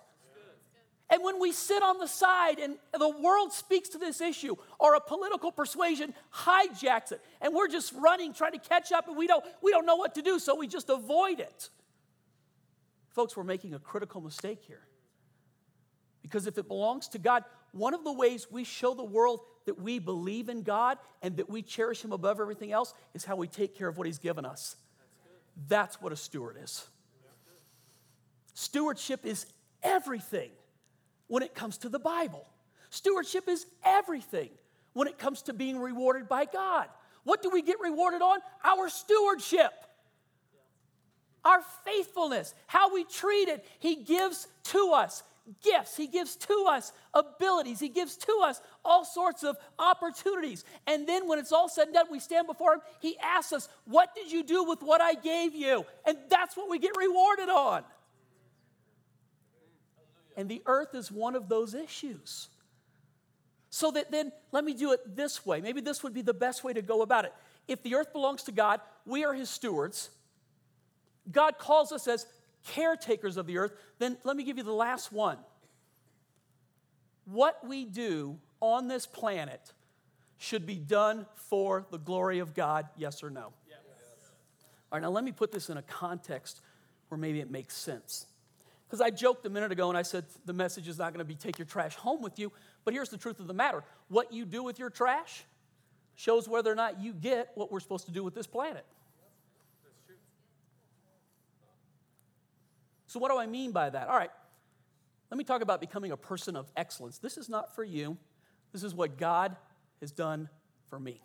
And 1.12 1.24
when 1.24 1.39
we 1.39 1.52
sit 1.52 1.82
on 1.82 1.98
the 1.98 2.08
side 2.08 2.60
and 2.60 2.76
the 2.98 3.10
world 3.10 3.52
speaks 3.52 3.89
to 3.89 3.98
this 3.98 4.22
issue 4.22 4.56
or 4.80 4.93
a 4.93 5.02
political 5.02 5.52
persuasion 5.52 6.13
hijacks 6.34 7.12
it 7.12 7.22
and 7.41 7.54
we're 7.54 7.67
just 7.67 7.93
running 7.93 8.32
trying 8.32 8.52
to 8.52 8.60
catch 8.60 8.91
up 8.91 9.08
and 9.08 9.17
we 9.17 9.26
don't 9.26 9.43
we 9.63 9.72
don't 9.72 9.88
know 9.88 9.95
what 9.95 10.13
to 10.15 10.22
do 10.22 10.38
so 10.38 10.56
we 10.56 10.67
just 10.67 10.89
avoid 10.89 11.39
it. 11.39 11.69
Folks, 13.10 13.36
we're 13.36 13.43
making 13.43 13.74
a 13.74 13.80
critical 13.80 14.22
mistake 14.22 14.62
here. 14.67 14.82
Because 16.22 16.45
if 16.45 16.58
it 16.60 16.67
belongs 16.67 17.08
to 17.10 17.17
God, 17.17 17.43
one 17.72 17.95
of 17.95 18.04
the 18.04 18.13
ways 18.13 18.48
we 18.52 18.63
show 18.63 18.93
the 18.93 19.04
world 19.04 19.39
that 19.65 19.82
we 19.82 19.98
believe 19.98 20.48
in 20.48 20.62
God 20.62 21.00
and 21.24 21.38
that 21.38 21.50
we 21.50 21.63
cherish 21.63 22.04
him 22.04 22.12
above 22.12 22.39
everything 22.39 22.72
else 22.72 22.93
is 23.15 23.26
how 23.26 23.36
we 23.36 23.48
take 23.48 23.76
care 23.76 23.88
of 23.88 23.98
what 23.98 24.06
he's 24.06 24.19
given 24.19 24.45
us. 24.45 24.76
That's, 25.67 25.95
That's 25.95 26.02
what 26.02 26.13
a 26.13 26.15
steward 26.15 26.58
is. 26.62 26.86
Stewardship 28.54 29.26
is 29.26 29.48
everything 29.82 30.52
when 31.30 31.42
it 31.42 31.56
comes 31.56 31.78
to 31.78 31.89
the 31.89 32.00
Bible. 32.00 32.46
Stewardship 32.89 33.48
is 33.48 33.65
everything 33.86 34.50
when 34.94 35.08
it 35.08 35.18
comes 35.18 35.44
to 35.44 35.54
being 35.54 35.80
rewarded 35.80 36.28
by 36.28 36.44
God. 36.44 36.89
What 37.24 37.42
do 37.42 37.50
we 37.50 37.62
get 37.62 37.80
rewarded 37.80 38.22
on? 38.22 38.39
Our 38.63 38.89
stewardship, 38.89 39.72
our 41.46 41.62
faithfulness, 41.86 42.54
how 42.68 42.94
we 42.94 43.04
treat 43.06 43.48
it. 43.48 43.65
He 43.80 43.96
gives 43.96 44.48
to 44.65 44.92
us 44.94 45.24
gifts, 45.63 45.96
He 45.96 46.08
gives 46.08 46.36
to 46.36 46.65
us 46.70 46.92
abilities, 47.13 47.80
He 47.80 47.89
gives 47.89 48.15
to 48.18 48.42
us 48.44 48.62
all 48.84 49.06
sorts 49.06 49.44
of 49.44 49.58
opportunities. 49.78 50.63
And 50.88 51.08
then 51.08 51.28
when 51.28 51.39
it's 51.39 51.52
all 51.52 51.70
said 51.70 51.86
and 51.86 51.94
done, 51.94 52.08
we 52.12 52.20
stand 52.20 52.48
before 52.48 52.74
Him. 52.74 52.82
He 53.00 53.18
asks 53.20 53.54
us, 53.54 53.70
What 53.86 54.15
did 54.15 54.32
you 54.32 54.44
do 54.44 54.63
with 54.63 54.82
what 54.82 55.02
I 55.02 55.13
gave 55.13 55.54
you? 55.54 55.86
And 56.06 56.18
that's 56.30 56.58
what 56.58 56.70
we 56.70 56.80
get 56.80 56.98
rewarded 56.98 57.50
on. 57.50 57.84
And 60.39 60.47
the 60.47 60.62
earth 60.67 60.95
is 60.95 61.12
one 61.12 61.36
of 61.36 61.49
those 61.49 61.73
issues. 61.73 62.47
So 63.69 63.91
that 63.91 64.10
then, 64.10 64.32
let 64.54 64.63
me 64.63 64.73
do 64.73 64.93
it 64.93 65.17
this 65.17 65.45
way. 65.45 65.60
Maybe 65.60 65.82
this 65.82 66.02
would 66.02 66.13
be 66.13 66.21
the 66.21 66.34
best 66.34 66.63
way 66.63 66.71
to 66.71 66.82
go 66.82 67.02
about 67.02 67.25
it. 67.25 67.34
If 67.67 67.84
the 67.84 67.95
earth 67.95 68.13
belongs 68.13 68.43
to 68.43 68.54
God, 68.54 68.80
we 69.06 69.25
are 69.25 69.34
his 69.34 69.49
stewards. 69.49 70.10
God 71.30 71.58
calls 71.58 71.91
us 71.91 72.08
as 72.08 72.25
caretakers 72.67 73.36
of 73.36 73.47
the 73.47 73.58
earth. 73.58 73.73
Then 73.99 74.15
let 74.23 74.38
me 74.38 74.45
give 74.45 74.56
you 74.56 74.63
the 74.63 74.71
last 74.71 75.12
one. 75.12 75.39
What 77.25 77.60
we 77.67 77.84
do 77.84 78.39
on 78.62 78.88
this 78.88 79.06
planet 79.06 79.73
should 80.38 80.65
be 80.65 80.75
done 80.75 81.25
for 81.36 81.86
the 81.91 81.99
glory 81.99 82.39
of 82.39 82.54
God, 82.54 82.88
yes 82.95 83.23
or 83.23 83.30
no? 83.30 83.52
Yes. 83.67 83.80
All 84.89 84.99
right, 84.99 85.02
now 85.02 85.12
let 85.12 85.25
me 85.25 85.34
put 85.34 85.52
this 85.52 85.69
in 85.69 85.75
a 85.75 85.82
context 85.82 86.62
where 87.10 87.17
maybe 87.17 87.41
it 87.41 87.52
makes 87.52 87.75
sense. 87.75 88.25
Because 88.89 89.02
I 89.02 89.12
joked 89.12 89.45
a 89.45 89.49
minute 89.52 89.71
ago 89.71 89.89
and 89.89 89.97
I 89.97 90.02
said 90.02 90.25
the 90.45 90.54
message 90.54 90.88
is 90.88 90.97
not 90.97 91.13
going 91.13 91.19
to 91.19 91.25
be 91.25 91.36
take 91.36 91.60
your 91.60 91.67
trash 91.67 91.95
home 91.95 92.23
with 92.23 92.39
you. 92.39 92.52
But 92.86 92.95
here's 92.95 93.10
the 93.10 93.17
truth 93.17 93.39
of 93.39 93.45
the 93.45 93.54
matter 93.54 93.84
what 94.08 94.34
you 94.34 94.45
do 94.45 94.63
with 94.63 94.80
your 94.80 94.89
trash 94.89 95.43
shows 96.15 96.49
whether 96.49 96.71
or 96.71 96.75
not 96.75 96.99
you 96.99 97.13
get 97.13 97.52
what 97.54 97.71
we're 97.71 97.80
supposed 97.80 98.08
to 98.08 98.12
do 98.12 98.23
with 98.23 98.34
this 98.34 98.47
planet. 98.47 98.86
So, 103.06 103.19
what 103.19 103.32
do 103.32 103.38
I 103.38 103.45
mean 103.45 103.71
by 103.71 103.89
that? 103.89 104.08
All 104.08 104.17
right, 104.17 104.32
let 105.32 105.38
me 105.38 105.43
talk 105.43 105.62
about 105.62 105.80
becoming 105.80 106.12
a 106.12 106.17
person 106.17 106.56
of 106.56 106.71
excellence. 106.75 107.19
This 107.19 107.38
is 107.38 107.47
not 107.47 107.75
for 107.75 107.84
you, 107.84 108.17
this 108.71 108.84
is 108.84 108.93
what 108.93 109.17
God 109.17 109.56
has 109.99 110.12
done 110.12 110.49
for 110.89 110.99
me. 110.99 111.21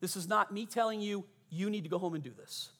This 0.00 0.16
is 0.16 0.28
not 0.28 0.52
me 0.52 0.66
telling 0.66 1.00
you, 1.00 1.24
you 1.50 1.70
need 1.70 1.84
to 1.84 1.88
go 1.88 1.98
home 1.98 2.14
and 2.14 2.22
do 2.22 2.32
this. 2.36 2.70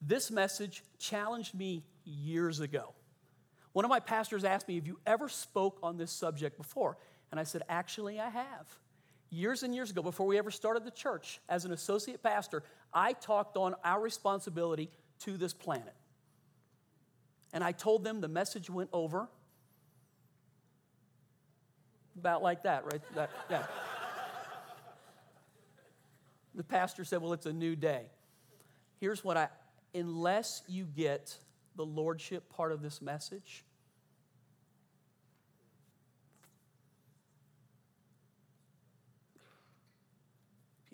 This 0.00 0.30
message 0.30 0.82
challenged 0.98 1.54
me 1.54 1.84
years 2.04 2.60
ago. 2.60 2.94
One 3.74 3.84
of 3.84 3.88
my 3.88 4.00
pastors 4.00 4.44
asked 4.44 4.68
me, 4.68 4.76
Have 4.76 4.86
you 4.86 4.98
ever 5.04 5.28
spoke 5.28 5.78
on 5.82 5.98
this 5.98 6.12
subject 6.12 6.56
before? 6.56 6.96
And 7.30 7.38
I 7.38 7.42
said, 7.42 7.62
Actually, 7.68 8.18
I 8.20 8.30
have. 8.30 8.68
Years 9.30 9.64
and 9.64 9.74
years 9.74 9.90
ago, 9.90 10.00
before 10.00 10.26
we 10.26 10.38
ever 10.38 10.52
started 10.52 10.84
the 10.84 10.92
church, 10.92 11.40
as 11.48 11.64
an 11.64 11.72
associate 11.72 12.22
pastor, 12.22 12.62
I 12.92 13.14
talked 13.14 13.56
on 13.56 13.74
our 13.82 14.00
responsibility 14.00 14.90
to 15.24 15.36
this 15.36 15.52
planet. 15.52 15.92
And 17.52 17.64
I 17.64 17.72
told 17.72 18.04
them 18.04 18.20
the 18.20 18.28
message 18.28 18.70
went 18.70 18.90
over 18.92 19.28
about 22.16 22.44
like 22.44 22.62
that, 22.62 22.84
right? 22.84 23.02
That, 23.16 23.30
yeah. 23.50 23.64
the 26.54 26.62
pastor 26.62 27.02
said, 27.04 27.20
Well, 27.20 27.32
it's 27.32 27.46
a 27.46 27.52
new 27.52 27.74
day. 27.74 28.04
Here's 29.00 29.24
what 29.24 29.36
I, 29.36 29.48
unless 29.96 30.62
you 30.68 30.84
get 30.84 31.36
the 31.76 31.84
lordship 31.84 32.48
part 32.50 32.72
of 32.72 32.82
this 32.82 33.02
message? 33.02 33.64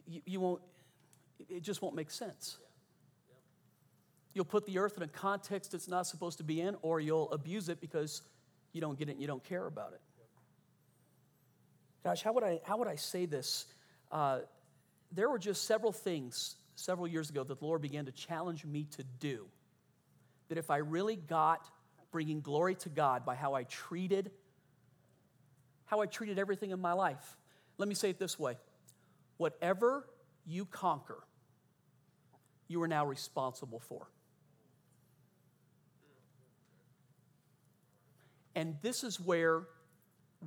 You, 0.06 0.20
you 0.26 0.40
won't, 0.40 0.60
it 1.48 1.62
just 1.62 1.82
won't 1.82 1.94
make 1.94 2.10
sense. 2.10 2.58
You'll 4.34 4.44
put 4.44 4.66
the 4.66 4.78
earth 4.78 4.96
in 4.96 5.02
a 5.02 5.08
context 5.08 5.74
it's 5.74 5.88
not 5.88 6.06
supposed 6.06 6.38
to 6.38 6.44
be 6.44 6.60
in, 6.60 6.76
or 6.82 7.00
you'll 7.00 7.30
abuse 7.32 7.68
it 7.68 7.80
because 7.80 8.22
you 8.72 8.80
don't 8.80 8.98
get 8.98 9.08
it 9.08 9.12
and 9.12 9.20
you 9.20 9.26
don't 9.26 9.44
care 9.44 9.66
about 9.66 9.92
it. 9.92 10.00
Gosh, 12.04 12.22
how 12.22 12.32
would 12.32 12.44
I, 12.44 12.60
how 12.64 12.78
would 12.78 12.88
I 12.88 12.96
say 12.96 13.26
this? 13.26 13.66
Uh, 14.10 14.40
there 15.12 15.28
were 15.28 15.38
just 15.38 15.64
several 15.64 15.92
things 15.92 16.56
several 16.76 17.06
years 17.06 17.28
ago 17.30 17.44
that 17.44 17.58
the 17.58 17.64
Lord 17.64 17.82
began 17.82 18.06
to 18.06 18.12
challenge 18.12 18.64
me 18.64 18.86
to 18.96 19.04
do 19.18 19.46
that 20.50 20.58
if 20.58 20.70
I 20.70 20.76
really 20.76 21.16
got 21.16 21.68
bringing 22.12 22.40
glory 22.40 22.74
to 22.74 22.88
God 22.88 23.24
by 23.24 23.34
how 23.34 23.54
I 23.54 23.64
treated 23.64 24.30
how 25.90 26.00
I 26.00 26.06
treated 26.06 26.38
everything 26.38 26.70
in 26.70 26.80
my 26.80 26.92
life. 26.92 27.36
Let 27.76 27.88
me 27.88 27.96
say 27.96 28.10
it 28.10 28.18
this 28.20 28.38
way. 28.38 28.56
Whatever 29.38 30.06
you 30.46 30.64
conquer, 30.64 31.18
you 32.68 32.80
are 32.82 32.86
now 32.86 33.04
responsible 33.04 33.80
for. 33.80 34.06
And 38.54 38.76
this 38.82 39.02
is 39.02 39.18
where 39.18 39.64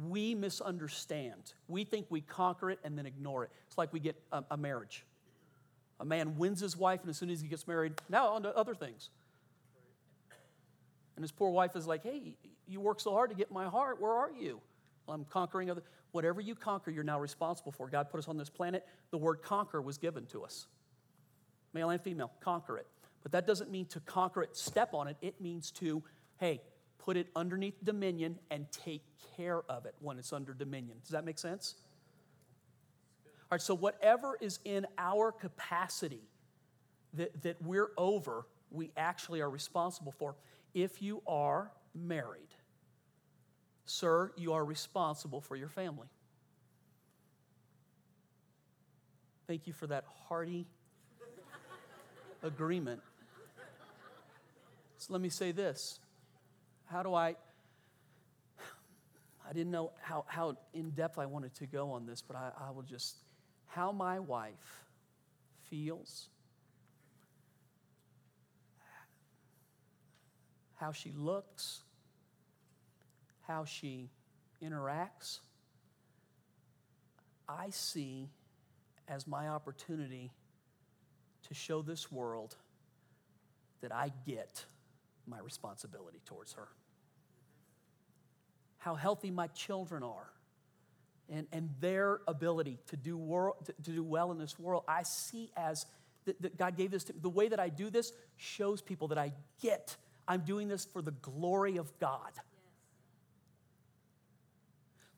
we 0.08 0.34
misunderstand. 0.34 1.54
We 1.68 1.84
think 1.84 2.06
we 2.10 2.22
conquer 2.22 2.72
it 2.72 2.80
and 2.86 2.98
then 2.98 3.06
ignore 3.06 3.44
it. 3.44 3.52
It's 3.68 3.78
like 3.78 3.92
we 3.92 4.00
get 4.00 4.16
a, 4.32 4.46
a 4.52 4.56
marriage. 4.56 5.06
A 6.00 6.06
man 6.06 6.38
wins 6.38 6.62
his 6.62 6.78
wife, 6.78 7.02
and 7.02 7.10
as 7.10 7.18
soon 7.18 7.30
as 7.30 7.42
he 7.42 7.50
gets 7.50 7.68
married, 7.68 7.94
now 8.08 8.30
on 8.30 8.44
to 8.44 8.56
other 8.56 8.76
things. 8.76 9.10
And 11.16 11.24
his 11.24 11.32
poor 11.32 11.50
wife 11.50 11.76
is 11.76 11.86
like, 11.86 12.04
hey, 12.04 12.36
you 12.68 12.80
work 12.80 13.00
so 13.00 13.12
hard 13.12 13.30
to 13.30 13.36
get 13.36 13.52
my 13.52 13.66
heart. 13.66 14.02
Where 14.02 14.14
are 14.14 14.32
you? 14.32 14.60
Well, 15.06 15.16
I'm 15.16 15.26
conquering 15.26 15.70
other. 15.70 15.84
Whatever 16.12 16.42
you 16.42 16.56
conquer, 16.56 16.92
you're 16.92 17.04
now 17.04 17.20
responsible 17.20 17.72
for. 17.72 17.90
God 17.90 18.10
put 18.10 18.20
us 18.20 18.28
on 18.28 18.38
this 18.38 18.50
planet. 18.50 18.88
The 19.12 19.18
word 19.18 19.42
conquer 19.42 19.82
was 19.82 19.98
given 19.98 20.26
to 20.28 20.44
us 20.44 20.68
male 21.74 21.90
and 21.90 22.02
female, 22.02 22.32
conquer 22.40 22.78
it. 22.78 22.88
But 23.22 23.32
that 23.32 23.48
doesn't 23.48 23.72
mean 23.72 23.86
to 23.88 24.00
conquer 24.02 24.44
it, 24.44 24.56
step 24.56 24.94
on 24.94 25.08
it. 25.08 25.18
It 25.22 25.40
means 25.42 25.72
to, 25.72 26.04
hey, 26.38 26.62
put 27.00 27.18
it 27.18 27.28
underneath 27.36 27.84
dominion 27.84 28.40
and 28.52 28.72
take 28.72 29.04
care 29.36 29.64
of 29.70 29.86
it 29.86 29.96
when 30.00 30.20
it's 30.20 30.34
under 30.34 30.54
dominion. 30.54 30.98
Does 31.02 31.12
that 31.12 31.26
make 31.26 31.40
sense? 31.40 31.76
All 33.26 33.56
right, 33.56 33.62
so 33.62 33.76
whatever 33.76 34.38
is 34.40 34.60
in 34.66 34.86
our 34.98 35.32
capacity 35.32 36.22
that, 37.14 37.44
that 37.44 37.62
we're 37.62 37.92
over, 37.98 38.46
we 38.72 38.92
actually 38.98 39.42
are 39.42 39.50
responsible 39.50 40.12
for 40.12 40.36
if 40.74 41.02
you 41.02 41.22
are 41.28 41.72
married, 41.94 42.50
sir, 43.86 44.32
you 44.36 44.54
are 44.54 44.64
responsible 44.64 45.42
for 45.42 45.56
your 45.56 45.70
family. 45.70 46.08
Thank 49.48 49.68
you 49.68 49.74
for 49.74 49.88
that 49.88 50.06
hearty 50.28 50.66
agreement. 52.44 53.02
So 54.98 55.12
let 55.12 55.22
me 55.22 55.30
say 55.30 55.52
this. 55.52 56.00
How 56.86 57.04
do 57.04 57.14
I? 57.14 57.36
I 59.48 59.52
didn't 59.52 59.72
know 59.72 59.92
how, 60.02 60.24
how 60.28 60.56
in 60.74 60.92
depth 60.92 61.20
I 61.20 61.26
wanted 61.26 61.54
to 61.56 61.68
go 61.68 61.92
on 61.92 62.06
this, 62.06 62.22
but 62.22 62.38
I, 62.38 62.52
I 62.68 62.72
will 62.72 62.84
just. 62.84 63.18
How 63.68 63.92
my 63.92 64.20
wife 64.20 64.86
feels 65.70 66.30
how 70.84 70.92
she 70.92 71.14
looks, 71.16 71.80
how 73.48 73.64
she 73.64 74.10
interacts, 74.62 75.40
I 77.48 77.70
see 77.70 78.28
as 79.08 79.26
my 79.26 79.48
opportunity 79.48 80.30
to 81.48 81.54
show 81.54 81.82
this 81.84 82.12
world 82.12 82.58
that 83.80 83.94
I 83.94 84.12
get 84.28 84.66
my 85.26 85.40
responsibility 85.40 86.20
towards 86.26 86.52
her. 86.54 86.68
How 88.78 88.96
healthy 88.96 89.32
my 89.32 89.48
children 89.48 90.04
are 90.04 90.32
and, 91.30 91.48
and 91.54 91.70
their 91.80 92.20
ability 92.28 92.78
to 92.88 92.98
do, 92.98 93.16
world, 93.16 93.56
to, 93.68 93.72
to 93.84 93.92
do 93.92 94.04
well 94.04 94.34
in 94.34 94.38
this 94.38 94.60
world, 94.60 94.84
I 94.90 95.04
see 95.04 95.50
as 95.56 95.86
that, 96.26 96.42
that 96.42 96.58
God 96.58 96.76
gave 96.76 96.92
this 96.92 97.06
to 97.06 97.14
the 97.14 97.30
way 97.30 97.48
that 97.48 97.60
I 97.60 97.70
do 97.70 97.90
this 97.90 98.12
shows 98.36 98.82
people 98.82 99.08
that 99.10 99.18
I 99.18 99.32
get 99.62 99.96
I'm 100.28 100.42
doing 100.42 100.68
this 100.68 100.86
for 100.86 101.02
the 101.02 101.12
glory 101.12 101.78
of 101.78 101.92
God. 102.00 102.32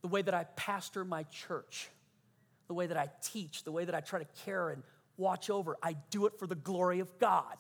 The 0.02 0.08
way 0.08 0.22
that 0.22 0.34
I 0.34 0.44
pastor 0.56 1.04
my 1.04 1.24
church, 1.24 1.90
the 2.68 2.74
way 2.74 2.88
that 2.88 2.98
I 2.98 3.10
teach, 3.22 3.64
the 3.64 3.72
way 3.72 3.86
that 3.86 3.96
I 3.96 4.02
try 4.02 4.20
to 4.20 4.28
care 4.46 4.70
and 4.70 4.84
watch 5.18 5.50
over, 5.50 5.78
I 5.82 5.96
do 6.10 6.26
it 6.26 6.38
for 6.38 6.48
the 6.48 6.56
glory 6.56 7.00
of 7.00 7.18
God. 7.20 7.58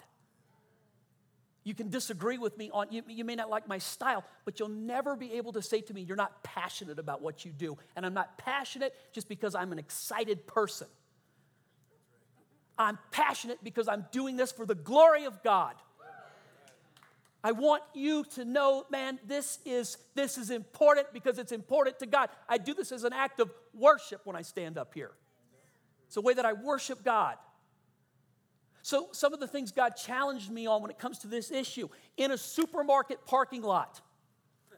You 1.63 1.73
can 1.73 1.89
disagree 1.89 2.37
with 2.37 2.55
me 2.59 2.69
on, 2.71 2.87
you, 2.91 3.01
you, 3.07 3.25
may 3.25 3.33
not 3.33 3.49
like 3.49 3.67
my 3.67 3.79
style, 3.79 4.23
but 4.45 4.59
you'll 4.59 4.69
never 4.69 5.15
be 5.15 5.33
able 5.33 5.51
to 5.53 5.63
say 5.63 5.81
to 5.81 5.93
me, 5.95 6.01
you're 6.01 6.15
not 6.15 6.43
passionate 6.43 6.99
about 6.99 7.23
what 7.23 7.43
you 7.43 7.51
do. 7.51 7.75
And 7.95 8.05
I'm 8.05 8.13
not 8.13 8.37
passionate 8.37 8.93
just 9.13 9.27
because 9.27 9.55
I'm 9.55 9.71
an 9.71 9.79
excited 9.79 10.45
person. 10.45 10.87
I'm 12.77 12.99
passionate 13.09 13.63
because 13.63 13.87
I'm 13.87 14.05
doing 14.11 14.35
this 14.35 14.51
for 14.51 14.65
the 14.67 14.75
glory 14.75 15.25
of 15.25 15.41
God. 15.41 15.73
I 17.45 17.51
want 17.51 17.83
you 17.93 18.23
to 18.33 18.43
know, 18.43 18.87
man, 18.89 19.19
this 19.23 19.59
is, 19.65 19.99
this 20.15 20.39
is 20.39 20.49
important 20.49 21.13
because 21.13 21.37
it's 21.37 21.51
important 21.51 21.99
to 21.99 22.07
God. 22.07 22.29
I 22.49 22.57
do 22.57 22.73
this 22.73 22.91
as 22.91 23.03
an 23.03 23.13
act 23.13 23.39
of 23.39 23.51
worship 23.71 24.21
when 24.23 24.35
I 24.35 24.41
stand 24.41 24.79
up 24.79 24.95
here. 24.95 25.11
It's 26.07 26.17
a 26.17 26.21
way 26.21 26.33
that 26.33 26.43
I 26.43 26.53
worship 26.53 27.03
God. 27.03 27.35
So, 28.81 29.09
some 29.11 29.31
of 29.31 29.39
the 29.39 29.47
things 29.47 29.71
God 29.71 29.91
challenged 29.91 30.49
me 30.49 30.65
on 30.65 30.81
when 30.81 30.89
it 30.89 30.97
comes 30.97 31.19
to 31.19 31.27
this 31.27 31.51
issue 31.51 31.87
in 32.17 32.31
a 32.31 32.37
supermarket 32.37 33.27
parking 33.27 33.61
lot. 33.61 34.01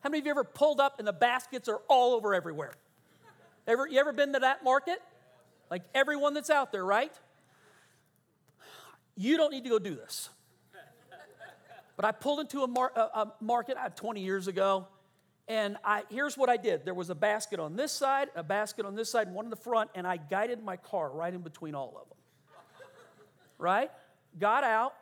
How 0.02 0.10
many 0.10 0.20
of 0.20 0.26
you 0.26 0.32
ever 0.32 0.44
pulled 0.44 0.82
up 0.82 1.00
and 1.00 1.08
the 1.08 1.14
baskets 1.14 1.70
are 1.70 1.80
all 1.88 2.16
over 2.16 2.36
everywhere? 2.36 2.74
Ever, 3.66 3.88
you 3.88 3.98
ever 3.98 4.12
been 4.12 4.34
to 4.34 4.40
that 4.40 4.66
market? 4.66 5.00
Like 5.72 5.84
everyone 5.96 6.34
that's 6.34 6.50
out 6.50 6.74
there, 6.74 6.84
right? 6.84 7.14
You 9.16 9.38
don't 9.38 9.52
need 9.52 9.64
to 9.64 9.70
go 9.70 9.80
do 9.80 9.96
this. 9.96 10.32
But 11.98 12.06
I 12.06 12.14
pulled 12.14 12.40
into 12.40 12.64
a, 12.64 12.68
mar- 12.68 12.94
a, 12.96 13.28
market 13.42 13.76
uh, 13.78 13.90
20 13.90 14.22
years 14.22 14.48
ago, 14.48 14.88
and 15.50 15.78
I, 15.84 16.04
here's 16.10 16.38
what 16.38 16.50
I 16.50 16.56
did 16.56 16.86
there 16.86 16.94
was 16.94 17.10
a 17.10 17.16
basket 17.16 17.60
on 17.60 17.76
this 17.76 17.92
side, 17.92 18.30
a 18.36 18.44
basket 18.44 18.86
on 18.86 18.96
this 18.96 19.10
side, 19.12 19.30
one 19.34 19.46
in 19.46 19.50
the 19.50 19.56
front, 19.58 19.90
and 19.96 20.08
I 20.08 20.18
guided 20.18 20.64
my 20.64 20.78
car 20.78 21.10
right 21.10 21.34
in 21.34 21.42
between 21.42 21.76
all 21.76 21.90
of 21.90 22.08
them 22.08 22.18
right? 23.58 23.92
Got 24.40 24.64
out 24.64 24.94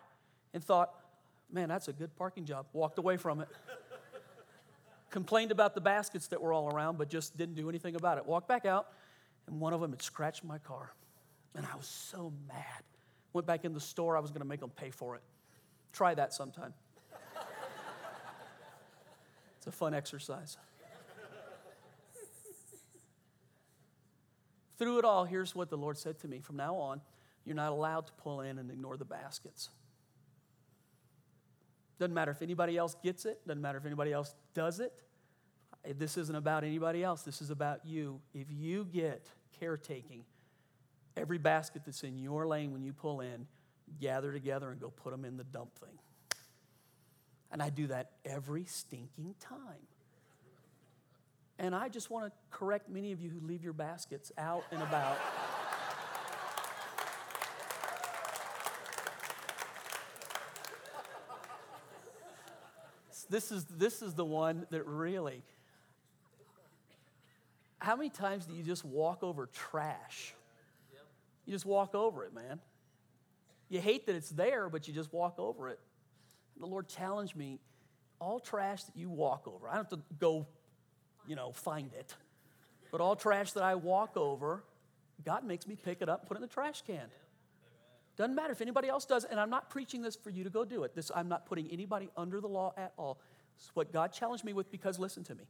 and 0.54 0.64
thought, 0.64 0.94
man, 1.52 1.70
that's 1.70 1.88
a 1.88 1.94
good 1.94 2.16
parking 2.16 2.46
job. 2.46 2.66
Walked 2.74 2.98
away 2.98 3.18
from 3.18 3.42
it. 3.42 3.48
Complained 5.10 5.52
about 5.52 5.76
the 5.76 5.82
baskets 5.82 6.28
that 6.28 6.42
were 6.42 6.52
all 6.52 6.74
around, 6.74 6.98
but 6.98 7.10
just 7.10 7.38
didn't 7.38 7.56
do 7.56 7.70
anything 7.70 7.96
about 7.96 8.18
it. 8.18 8.26
Walked 8.26 8.48
back 8.48 8.66
out, 8.66 8.88
and 9.48 9.60
one 9.60 9.74
of 9.74 9.82
them 9.82 9.92
had 9.92 10.02
scratched 10.02 10.44
my 10.44 10.58
car. 10.58 10.94
And 11.56 11.66
I 11.66 11.76
was 11.76 11.88
so 11.88 12.34
mad. 12.48 12.84
Went 13.32 13.48
back 13.48 13.64
in 13.64 13.74
the 13.74 13.80
store, 13.80 14.18
I 14.18 14.20
was 14.20 14.32
gonna 14.32 14.46
make 14.46 14.60
them 14.60 14.72
pay 14.72 14.90
for 14.90 15.16
it. 15.16 15.22
Try 15.94 16.14
that 16.16 16.34
sometime. 16.34 16.74
It's 19.66 19.76
a 19.76 19.78
fun 19.78 19.96
exercise. 19.96 20.58
Through 24.78 25.00
it 25.00 25.06
all, 25.06 25.26
here's 25.26 25.56
what 25.56 25.70
the 25.70 25.78
Lord 25.78 25.98
said 25.98 26.20
to 26.20 26.28
me 26.28 26.40
from 26.40 26.58
now 26.58 26.76
on 26.76 27.02
you're 27.46 27.56
not 27.56 27.72
allowed 27.72 28.08
to 28.08 28.14
pull 28.14 28.42
in 28.42 28.60
and 28.60 28.70
ignore 28.70 28.98
the 28.98 29.06
baskets. 29.06 29.70
Doesn't 31.98 32.14
matter 32.14 32.32
if 32.32 32.42
anybody 32.42 32.78
else 32.78 32.96
gets 33.02 33.26
it, 33.26 33.40
doesn't 33.48 33.62
matter 33.62 33.78
if 33.78 33.86
anybody 33.86 34.12
else 34.12 34.36
does 34.54 34.80
it. 34.80 34.94
This 35.98 36.18
isn't 36.18 36.36
about 36.36 36.64
anybody 36.64 37.04
else, 37.04 37.24
this 37.24 37.42
is 37.42 37.50
about 37.50 37.86
you. 37.86 38.20
If 38.34 38.48
you 38.50 38.86
get 38.86 39.28
caretaking, 39.60 40.26
every 41.16 41.38
basket 41.38 41.84
that's 41.86 42.04
in 42.04 42.20
your 42.20 42.48
lane 42.48 42.72
when 42.72 42.84
you 42.84 42.94
pull 42.94 43.22
in, 43.22 43.48
gather 44.00 44.32
together 44.32 44.70
and 44.72 44.80
go 44.80 44.90
put 44.90 45.12
them 45.12 45.26
in 45.26 45.38
the 45.38 45.44
dump 45.44 45.74
thing. 45.80 45.98
And 47.52 47.62
I 47.62 47.70
do 47.70 47.88
that 47.88 48.12
every 48.26 48.66
stinking 48.66 49.36
time. 49.40 49.88
And 51.58 51.74
I 51.74 51.88
just 51.88 52.10
want 52.10 52.26
to 52.26 52.32
correct 52.52 52.90
many 52.90 53.14
of 53.14 53.22
you 53.22 53.30
who 53.30 53.40
leave 53.46 53.64
your 53.64 53.72
baskets 53.74 54.32
out 54.38 54.64
and 54.72 54.82
about. 54.82 55.18
this 63.30 63.52
is, 63.52 63.64
this 63.66 64.02
is 64.02 64.16
the 64.16 64.26
one 64.26 64.68
that 64.70 64.86
really. 64.86 65.44
How 67.80 67.96
many 67.96 68.10
times 68.10 68.46
do 68.46 68.54
you 68.54 68.64
just 68.64 68.84
walk 68.84 69.24
over 69.24 69.46
trash? 69.46 70.34
You 71.46 71.54
just 71.54 71.66
walk 71.66 71.94
over 71.94 72.26
it, 72.26 72.34
man. 72.34 72.60
You 73.70 73.80
hate 73.80 74.08
that 74.08 74.16
it's 74.16 74.30
there, 74.30 74.70
but 74.70 74.88
you 74.88 74.94
just 74.94 75.14
walk 75.14 75.36
over 75.38 75.70
it. 75.70 75.80
The 76.60 76.66
Lord 76.66 76.88
challenged 76.88 77.36
me 77.36 77.60
all 78.20 78.40
trash 78.40 78.84
that 78.84 78.96
you 78.96 79.10
walk 79.10 79.48
over, 79.48 79.68
I 79.68 79.76
don't 79.76 79.90
have 79.90 80.00
to 80.00 80.04
go, 80.20 80.48
you 81.28 81.36
know, 81.36 81.52
find 81.52 81.92
it, 81.94 82.14
but 82.92 83.02
all 83.02 83.16
trash 83.16 83.52
that 83.54 83.64
I 83.64 83.76
walk 83.76 84.16
over, 84.16 84.64
God 85.24 85.44
makes 85.44 85.68
me 85.68 85.76
pick 85.76 86.02
it 86.02 86.10
up 86.10 86.22
and 86.22 86.28
put 86.28 86.36
it 86.36 86.40
in 86.40 86.42
the 86.42 86.48
trash 86.48 86.82
can. 86.86 87.08
Doesn't 88.18 88.36
matter 88.36 88.54
if 88.54 88.62
anybody 88.62 88.88
else 88.88 89.06
does, 89.06 89.26
and 89.26 89.40
I'm 89.40 89.50
not 89.50 89.70
preaching 89.70 90.02
this 90.02 90.16
for 90.16 90.30
you 90.30 90.46
to 90.46 90.50
go 90.50 90.64
do 90.64 90.84
it. 90.84 90.96
This, 90.96 91.12
I'm 91.14 91.28
not 91.28 91.46
putting 91.46 91.70
anybody 91.70 92.10
under 92.16 92.40
the 92.40 92.48
law 92.48 92.74
at 92.78 92.94
all. 92.98 93.20
It's 93.58 93.70
what 93.74 93.92
God 93.92 94.14
challenged 94.14 94.46
me 94.46 94.54
with 94.54 94.72
because 94.72 94.98
listen 94.98 95.24
to 95.26 95.36
me. 95.36 95.44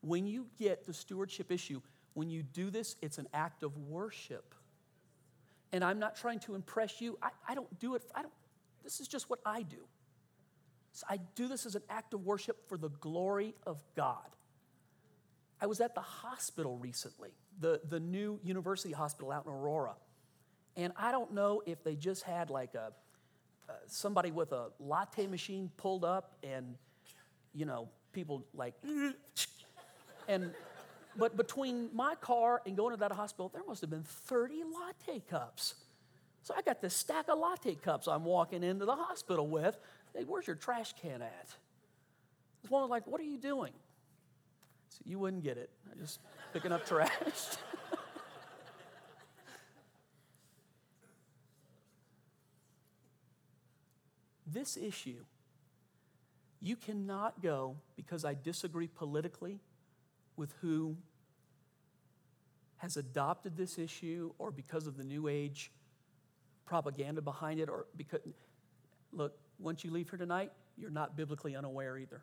When 0.00 0.26
you 0.26 0.46
get 0.58 0.86
the 0.86 0.94
stewardship 0.94 1.50
issue, 1.50 1.80
when 2.14 2.30
you 2.30 2.42
do 2.42 2.70
this, 2.70 2.96
it's 3.02 3.18
an 3.18 3.26
act 3.34 3.62
of 3.62 3.76
worship. 3.76 4.54
And 5.72 5.84
I'm 5.84 5.98
not 5.98 6.16
trying 6.16 6.38
to 6.40 6.54
impress 6.54 7.00
you. 7.00 7.18
I, 7.22 7.30
I 7.48 7.54
don't 7.54 7.78
do 7.78 7.94
it. 7.94 8.02
I 8.14 8.22
don't, 8.22 8.32
this 8.82 9.00
is 9.00 9.08
just 9.08 9.28
what 9.28 9.40
I 9.44 9.62
do. 9.62 9.78
So 10.92 11.06
I 11.08 11.18
do 11.34 11.48
this 11.48 11.66
as 11.66 11.74
an 11.74 11.82
act 11.88 12.14
of 12.14 12.24
worship 12.24 12.68
for 12.68 12.76
the 12.76 12.88
glory 12.88 13.54
of 13.66 13.82
God. 13.96 14.26
I 15.60 15.66
was 15.66 15.80
at 15.80 15.94
the 15.94 16.00
hospital 16.00 16.78
recently, 16.78 17.30
the, 17.60 17.80
the 17.88 18.00
new 18.00 18.40
university 18.42 18.92
hospital 18.92 19.30
out 19.30 19.44
in 19.46 19.52
Aurora. 19.52 19.94
And 20.76 20.92
I 20.96 21.12
don't 21.12 21.32
know 21.34 21.62
if 21.66 21.84
they 21.84 21.96
just 21.96 22.22
had 22.22 22.50
like 22.50 22.74
a 22.74 22.92
uh, 23.70 23.72
somebody 23.86 24.32
with 24.32 24.50
a 24.50 24.70
latte 24.80 25.28
machine 25.28 25.70
pulled 25.76 26.04
up 26.04 26.34
and 26.42 26.74
you 27.54 27.64
know 27.64 27.88
people 28.12 28.44
like 28.52 28.74
and 30.28 30.50
but 31.16 31.36
between 31.36 31.88
my 31.94 32.16
car 32.16 32.62
and 32.66 32.76
going 32.76 32.92
to 32.92 32.98
that 32.98 33.12
hospital 33.12 33.48
there 33.52 33.62
must 33.68 33.80
have 33.80 33.90
been 33.90 34.02
30 34.02 34.62
latte 34.64 35.22
cups 35.30 35.74
so 36.42 36.52
i 36.56 36.62
got 36.62 36.80
this 36.82 36.96
stack 36.96 37.28
of 37.28 37.38
latte 37.38 37.76
cups 37.76 38.08
i'm 38.08 38.24
walking 38.24 38.64
into 38.64 38.84
the 38.84 38.96
hospital 38.96 39.46
with 39.46 39.78
hey, 40.14 40.24
where's 40.26 40.46
your 40.46 40.56
trash 40.56 40.92
can 41.00 41.22
at? 41.22 41.48
This 42.62 42.70
woman 42.70 42.88
was 42.88 42.90
like 42.90 43.06
what 43.06 43.20
are 43.20 43.24
you 43.24 43.38
doing? 43.38 43.72
So 44.88 44.98
you 45.04 45.18
wouldn't 45.18 45.44
get 45.44 45.56
it. 45.56 45.70
I'm 45.90 45.98
just 45.98 46.20
picking 46.52 46.72
up 46.72 46.86
trash. 46.86 47.10
This 54.52 54.76
issue, 54.76 55.24
you 56.60 56.74
cannot 56.74 57.40
go 57.40 57.76
because 57.94 58.24
I 58.24 58.34
disagree 58.34 58.88
politically 58.88 59.60
with 60.36 60.52
who 60.60 60.96
has 62.78 62.96
adopted 62.96 63.56
this 63.56 63.78
issue 63.78 64.32
or 64.38 64.50
because 64.50 64.86
of 64.86 64.96
the 64.96 65.04
new 65.04 65.28
age 65.28 65.70
propaganda 66.66 67.22
behind 67.22 67.60
it 67.60 67.68
or 67.68 67.86
because 67.96 68.20
look 69.12 69.38
once 69.60 69.84
you 69.84 69.90
leave 69.90 70.08
here 70.10 70.18
tonight 70.18 70.50
you're 70.76 70.90
not 70.90 71.16
biblically 71.16 71.54
unaware 71.54 71.98
either 71.98 72.22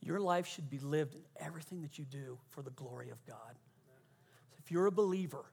your 0.00 0.20
life 0.20 0.46
should 0.46 0.70
be 0.70 0.78
lived 0.78 1.14
in 1.14 1.22
everything 1.38 1.82
that 1.82 1.98
you 1.98 2.04
do 2.04 2.38
for 2.50 2.62
the 2.62 2.70
glory 2.70 3.10
of 3.10 3.24
god 3.26 3.58
so 4.50 4.56
if 4.62 4.70
you're 4.70 4.86
a 4.86 4.92
believer 4.92 5.46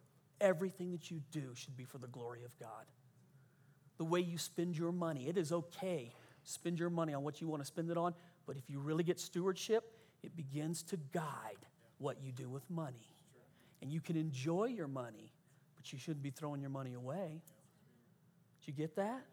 Everything 0.44 0.92
that 0.92 1.10
you 1.10 1.22
do 1.32 1.54
should 1.56 1.78
be 1.78 1.86
for 1.86 2.00
the 2.00 2.08
glory 2.08 2.44
of 2.44 2.52
God. 2.60 2.86
The 3.98 4.04
way 4.04 4.20
you 4.20 4.38
spend 4.38 4.78
your 4.78 4.92
money, 4.92 5.30
it 5.30 5.38
is 5.38 5.54
okay. 5.54 6.12
Spend 6.44 6.78
your 6.78 6.90
money 6.90 7.14
on 7.14 7.24
what 7.24 7.40
you 7.40 7.48
want 7.48 7.62
to 7.62 7.66
spend 7.66 7.90
it 7.90 7.96
on, 7.96 8.14
but 8.46 8.58
if 8.58 8.70
you 8.70 8.80
really 8.80 9.06
get 9.06 9.22
stewardship, 9.22 9.86
it 10.22 10.36
begins 10.36 10.84
to 10.84 10.98
guide 11.14 11.66
what 11.98 12.18
you 12.22 12.34
do 12.34 12.50
with 12.50 12.70
money. 12.70 13.08
And 13.82 13.90
you 13.90 14.02
can 14.02 14.18
enjoy 14.18 14.66
your 14.66 14.90
money, 14.90 15.32
but 15.78 15.94
you 15.94 15.98
shouldn't 15.98 16.24
be 16.24 16.32
throwing 16.32 16.60
your 16.60 16.70
money 16.70 16.94
away. 16.94 17.42
You 18.66 18.74
get 18.74 18.96
that? 18.96 19.24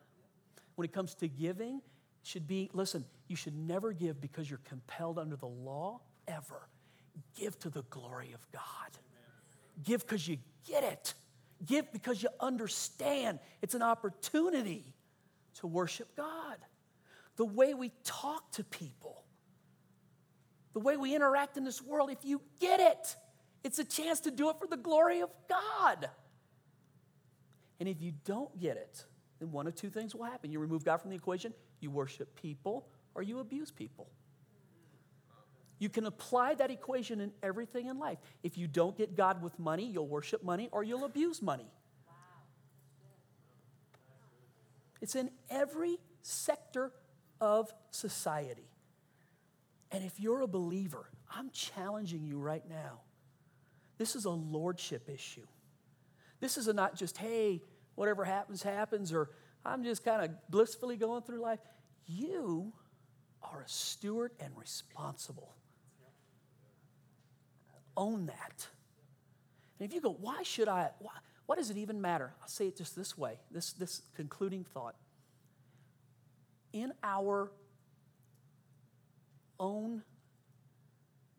When 0.74 0.84
it 0.84 0.92
comes 0.92 1.14
to 1.16 1.28
giving, 1.28 1.80
should 2.22 2.46
be 2.46 2.70
listen, 2.72 3.04
you 3.28 3.36
should 3.36 3.56
never 3.56 3.92
give 3.92 4.20
because 4.20 4.50
you're 4.50 4.60
compelled 4.64 5.18
under 5.18 5.36
the 5.36 5.46
law, 5.46 6.00
ever. 6.28 6.68
Give 7.36 7.58
to 7.60 7.70
the 7.70 7.82
glory 7.84 8.32
of 8.32 8.46
God. 8.52 8.62
Give 9.82 10.00
because 10.00 10.26
you 10.26 10.38
get 10.66 10.84
it. 10.84 11.14
Give 11.64 11.90
because 11.92 12.22
you 12.22 12.28
understand 12.40 13.38
it's 13.62 13.74
an 13.74 13.82
opportunity 13.82 14.94
to 15.60 15.66
worship 15.66 16.16
God. 16.16 16.56
The 17.36 17.44
way 17.44 17.74
we 17.74 17.92
talk 18.04 18.50
to 18.52 18.64
people, 18.64 19.24
the 20.72 20.80
way 20.80 20.96
we 20.96 21.14
interact 21.14 21.56
in 21.56 21.64
this 21.64 21.82
world, 21.82 22.10
if 22.10 22.24
you 22.24 22.40
get 22.60 22.80
it, 22.80 23.16
it's 23.62 23.78
a 23.78 23.84
chance 23.84 24.20
to 24.20 24.30
do 24.30 24.50
it 24.50 24.56
for 24.58 24.66
the 24.66 24.76
glory 24.76 25.20
of 25.20 25.30
God. 25.48 26.08
And 27.78 27.88
if 27.88 28.00
you 28.00 28.12
don't 28.24 28.58
get 28.58 28.76
it, 28.76 29.04
then 29.40 29.50
one 29.50 29.66
of 29.66 29.74
two 29.74 29.90
things 29.90 30.14
will 30.14 30.24
happen. 30.24 30.52
You 30.52 30.58
remove 30.60 30.84
God 30.84 30.98
from 30.98 31.10
the 31.10 31.16
equation, 31.16 31.52
you 31.80 31.90
worship 31.90 32.40
people, 32.40 32.86
or 33.14 33.22
you 33.22 33.38
abuse 33.40 33.70
people. 33.70 34.08
You 35.78 35.88
can 35.88 36.04
apply 36.04 36.54
that 36.56 36.70
equation 36.70 37.20
in 37.20 37.32
everything 37.42 37.86
in 37.86 37.98
life. 37.98 38.18
If 38.42 38.58
you 38.58 38.68
don't 38.68 38.96
get 38.96 39.16
God 39.16 39.42
with 39.42 39.58
money, 39.58 39.86
you'll 39.86 40.06
worship 40.06 40.44
money 40.44 40.68
or 40.72 40.84
you'll 40.84 41.06
abuse 41.06 41.40
money. 41.40 41.66
It's 45.00 45.14
in 45.14 45.30
every 45.48 45.96
sector 46.20 46.92
of 47.40 47.72
society. 47.90 48.68
And 49.90 50.04
if 50.04 50.20
you're 50.20 50.42
a 50.42 50.46
believer, 50.46 51.08
I'm 51.34 51.48
challenging 51.50 52.24
you 52.26 52.38
right 52.38 52.68
now. 52.68 53.00
This 53.96 54.14
is 54.14 54.26
a 54.26 54.30
lordship 54.30 55.08
issue. 55.08 55.46
This 56.40 56.58
is 56.58 56.68
a 56.68 56.74
not 56.74 56.94
just, 56.94 57.16
hey, 57.16 57.62
whatever 58.00 58.24
happens, 58.24 58.62
happens, 58.62 59.12
or 59.12 59.28
I'm 59.62 59.84
just 59.84 60.02
kind 60.02 60.24
of 60.24 60.30
blissfully 60.48 60.96
going 60.96 61.20
through 61.20 61.42
life. 61.42 61.58
You 62.06 62.72
are 63.42 63.60
a 63.60 63.68
steward 63.68 64.32
and 64.40 64.56
responsible. 64.56 65.54
Own 67.98 68.24
that. 68.24 68.66
And 69.78 69.86
if 69.86 69.94
you 69.94 70.00
go, 70.00 70.16
why 70.18 70.42
should 70.44 70.66
I? 70.66 70.88
Why, 70.98 71.12
what 71.44 71.58
does 71.58 71.68
it 71.68 71.76
even 71.76 72.00
matter? 72.00 72.32
I'll 72.40 72.48
say 72.48 72.68
it 72.68 72.76
just 72.78 72.96
this 72.96 73.18
way 73.18 73.38
this, 73.50 73.74
this 73.74 74.00
concluding 74.14 74.64
thought. 74.64 74.94
In 76.72 76.94
our 77.02 77.52
own 79.58 80.04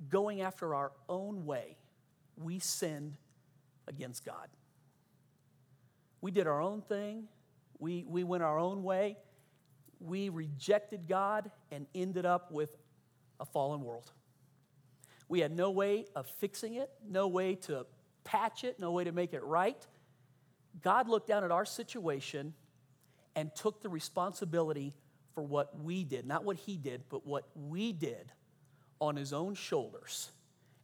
going 0.09 0.41
after 0.41 0.75
our 0.75 0.91
own 1.09 1.47
way, 1.47 1.75
we 2.37 2.59
sinned 2.59 3.17
against 3.87 4.23
God. 4.23 4.47
We 6.21 6.31
did 6.31 6.47
our 6.47 6.61
own 6.61 6.81
thing, 6.81 7.25
we, 7.79 8.05
we 8.07 8.23
went 8.23 8.43
our 8.43 8.59
own 8.59 8.83
way, 8.83 9.17
we 9.99 10.29
rejected 10.29 11.07
God 11.07 11.51
and 11.71 11.87
ended 11.93 12.25
up 12.25 12.51
with 12.51 12.75
a 13.39 13.45
fallen 13.45 13.81
world. 13.81 14.11
We 15.27 15.39
had 15.39 15.55
no 15.55 15.71
way 15.71 16.05
of 16.15 16.27
fixing 16.27 16.75
it, 16.75 16.89
no 17.07 17.27
way 17.27 17.55
to 17.55 17.85
patch 18.23 18.63
it, 18.63 18.79
no 18.79 18.91
way 18.91 19.03
to 19.03 19.11
make 19.11 19.33
it 19.33 19.43
right. 19.43 19.85
God 20.81 21.07
looked 21.07 21.27
down 21.27 21.43
at 21.43 21.51
our 21.51 21.65
situation 21.65 22.53
and 23.35 23.53
took 23.55 23.81
the 23.81 23.89
responsibility 23.89 24.93
for 25.33 25.43
what 25.43 25.79
we 25.79 26.03
did, 26.03 26.25
not 26.25 26.43
what 26.43 26.57
he 26.57 26.77
did, 26.77 27.03
but 27.09 27.25
what 27.25 27.45
we 27.55 27.93
did 27.93 28.31
on 28.99 29.15
his 29.15 29.33
own 29.33 29.55
shoulders 29.55 30.29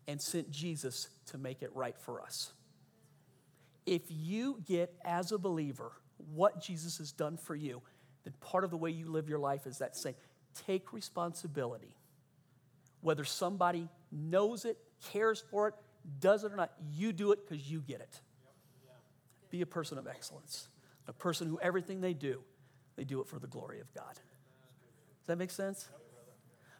and 0.07 0.21
sent 0.21 0.49
Jesus 0.49 1.09
to 1.27 1.37
make 1.37 1.61
it 1.61 1.69
right 1.75 1.97
for 1.97 2.21
us. 2.21 2.53
If 3.87 4.01
you 4.09 4.61
get, 4.65 4.93
as 5.05 5.31
a 5.31 5.37
believer, 5.37 5.93
what 6.33 6.61
Jesus 6.61 6.97
has 6.97 7.11
done 7.13 7.37
for 7.37 7.55
you, 7.55 7.81
then 8.25 8.33
part 8.41 8.65
of 8.65 8.69
the 8.69 8.77
way 8.77 8.91
you 8.91 9.09
live 9.09 9.29
your 9.29 9.39
life 9.39 9.65
is 9.65 9.77
that 9.77 9.95
same. 9.95 10.13
Take 10.67 10.91
responsibility. 10.91 11.95
Whether 12.99 13.23
somebody 13.23 13.87
knows 14.11 14.65
it, 14.65 14.77
cares 15.11 15.41
for 15.49 15.69
it, 15.69 15.73
does 16.19 16.43
it 16.43 16.51
or 16.51 16.57
not, 16.57 16.73
you 16.91 17.13
do 17.13 17.31
it 17.31 17.47
because 17.47 17.71
you 17.71 17.79
get 17.79 18.01
it. 18.01 18.19
Be 19.49 19.61
a 19.61 19.65
person 19.65 19.97
of 19.97 20.05
excellence, 20.05 20.67
a 21.07 21.13
person 21.13 21.47
who 21.47 21.57
everything 21.61 22.01
they 22.01 22.13
do, 22.13 22.43
they 22.97 23.05
do 23.05 23.21
it 23.21 23.27
for 23.27 23.39
the 23.39 23.47
glory 23.47 23.79
of 23.79 23.93
God. 23.93 24.13
Does 24.13 25.27
that 25.27 25.37
make 25.37 25.51
sense? 25.51 25.87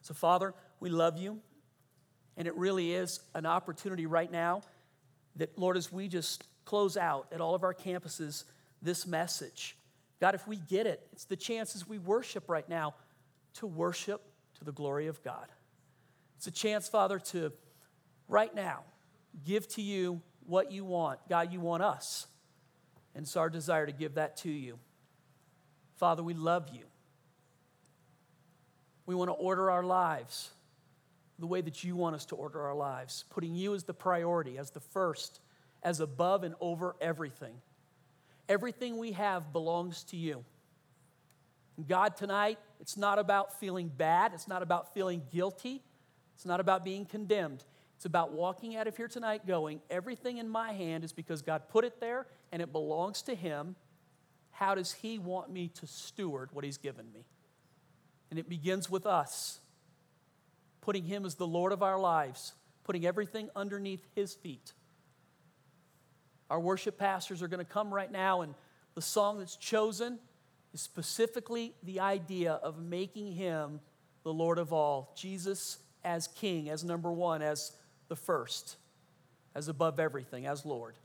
So, 0.02 0.14
Father, 0.14 0.54
we 0.82 0.90
love 0.90 1.18
you. 1.18 1.40
And 2.36 2.48
it 2.48 2.56
really 2.56 2.94
is 2.94 3.22
an 3.34 3.46
opportunity 3.46 4.06
right 4.06 4.32
now 4.32 4.62
that, 5.38 5.58
Lord, 5.58 5.78
as 5.78 5.92
we 5.92 6.08
just 6.08 6.44
close 6.68 6.98
out 6.98 7.28
at 7.32 7.40
all 7.40 7.56
of 7.56 7.64
our 7.64 7.74
campuses 7.74 8.44
this 8.82 9.08
message, 9.08 9.78
God, 10.20 10.36
if 10.36 10.46
we 10.48 10.58
get 10.58 10.86
it, 10.86 11.08
it's 11.14 11.24
the 11.24 11.38
chances 11.38 11.88
we 11.88 11.98
worship 11.98 12.50
right 12.50 12.68
now 12.68 12.94
to 13.56 13.66
worship 13.66 14.22
to 14.58 14.66
the 14.66 14.74
glory 14.74 15.08
of 15.08 15.24
God. 15.24 15.48
It's 16.36 16.48
a 16.48 16.52
chance, 16.52 16.90
Father, 16.90 17.20
to 17.20 17.54
right 18.28 18.54
now 18.54 18.82
give 19.46 19.68
to 19.70 19.82
you 19.82 20.22
what 20.46 20.72
you 20.72 20.84
want. 20.84 21.20
God, 21.30 21.54
you 21.54 21.62
want 21.62 21.84
us. 21.84 22.28
And 23.16 23.24
it's 23.24 23.38
our 23.38 23.50
desire 23.50 23.86
to 23.86 23.94
give 23.94 24.16
that 24.16 24.36
to 24.38 24.50
you. 24.50 24.78
Father, 25.96 26.22
we 26.22 26.34
love 26.34 26.68
you. 26.74 26.84
We 29.06 29.16
want 29.16 29.30
to 29.30 29.34
order 29.36 29.72
our 29.72 29.84
lives 29.84 30.50
the 31.40 31.48
way 31.48 31.62
that 31.62 31.86
you 31.86 31.96
want 31.96 32.16
us 32.16 32.26
to 32.26 32.36
order 32.36 32.62
our 32.62 32.76
lives, 32.76 33.24
putting 33.30 33.56
you 33.56 33.74
as 33.74 33.86
the 33.86 33.94
priority, 33.94 34.58
as 34.58 34.72
the 34.72 34.80
first, 34.82 35.40
as 35.88 36.02
above 36.02 36.44
and 36.44 36.54
over 36.60 36.98
everything. 37.00 37.54
Everything 38.50 38.98
we 38.98 39.14
have 39.14 39.54
belongs 39.54 40.04
to 40.04 40.18
you. 40.18 40.44
God, 41.88 42.18
tonight, 42.18 42.60
it's 42.82 42.98
not 42.98 43.20
about 43.20 43.58
feeling 43.58 43.88
bad, 43.88 44.34
it's 44.34 44.50
not 44.50 44.62
about 44.62 44.94
feeling 44.94 45.22
guilty, 45.32 45.82
it's 46.36 46.46
not 46.46 46.60
about 46.60 46.84
being 46.84 47.06
condemned. 47.06 47.64
It's 47.96 48.04
about 48.04 48.34
walking 48.34 48.76
out 48.76 48.88
of 48.88 48.98
here 48.98 49.08
tonight 49.08 49.48
going, 49.48 49.80
everything 49.90 50.40
in 50.40 50.50
my 50.50 50.74
hand 50.74 51.06
is 51.06 51.14
because 51.14 51.42
God 51.42 51.70
put 51.70 51.86
it 51.86 52.02
there 52.02 52.28
and 52.52 52.62
it 52.62 52.74
belongs 52.74 53.22
to 53.22 53.34
Him. 53.34 53.78
How 54.52 54.76
does 54.76 54.92
He 54.92 55.18
want 55.18 55.50
me 55.52 55.70
to 55.76 55.88
steward 55.88 56.50
what 56.52 56.66
He's 56.66 56.78
given 56.78 57.06
me? 57.14 57.24
And 58.30 58.38
it 58.38 58.50
begins 58.50 58.90
with 58.90 59.06
us, 59.06 59.62
putting 60.82 61.06
Him 61.06 61.26
as 61.26 61.36
the 61.36 61.48
Lord 61.48 61.72
of 61.72 61.82
our 61.82 61.98
lives, 61.98 62.56
putting 62.84 63.06
everything 63.06 63.50
underneath 63.56 64.06
His 64.16 64.34
feet. 64.34 64.74
Our 66.50 66.60
worship 66.60 66.98
pastors 66.98 67.42
are 67.42 67.48
going 67.48 67.66
to 67.66 67.72
come 67.72 67.94
right 67.94 68.12
now, 68.12 68.42
and 68.42 68.54
the 68.96 69.02
song 69.02 69.40
that's 69.40 69.56
chosen 69.56 70.20
is 70.74 70.82
specifically 70.82 71.74
the 71.84 72.00
idea 72.00 72.54
of 72.54 72.80
making 72.80 73.34
Him 73.34 73.80
the 74.24 74.34
Lord 74.34 74.58
of 74.58 74.74
all, 74.74 75.14
Jesus 75.16 75.78
as 76.04 76.28
King, 76.28 76.70
as 76.70 76.84
number 76.84 77.12
one, 77.12 77.42
as 77.42 77.74
the 78.08 78.16
first, 78.16 78.78
as 79.56 79.68
above 79.68 80.00
everything, 80.00 80.46
as 80.46 80.66
Lord. 80.66 80.96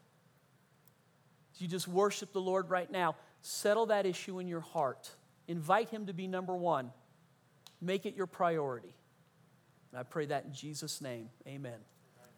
you 1.58 1.68
just 1.68 1.88
worship 1.88 2.32
the 2.32 2.40
Lord 2.40 2.70
right 2.70 2.90
now, 2.90 3.16
settle 3.40 3.86
that 3.86 4.06
issue 4.06 4.38
in 4.38 4.48
your 4.48 4.60
heart. 4.60 5.10
Invite 5.48 5.90
Him 5.90 6.06
to 6.06 6.12
be 6.12 6.26
number 6.26 6.54
one. 6.54 6.92
Make 7.80 8.06
it 8.06 8.14
your 8.14 8.26
priority. 8.26 8.94
And 9.90 10.00
I 10.00 10.04
pray 10.04 10.26
that 10.26 10.44
in 10.44 10.52
Jesus' 10.54 11.00
name. 11.00 11.28
Amen 11.46 11.78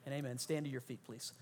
and 0.05 0.15
amen. 0.15 0.39
Stand 0.39 0.65
to 0.65 0.71
your 0.71 0.81
feet, 0.81 1.05
please. 1.05 1.33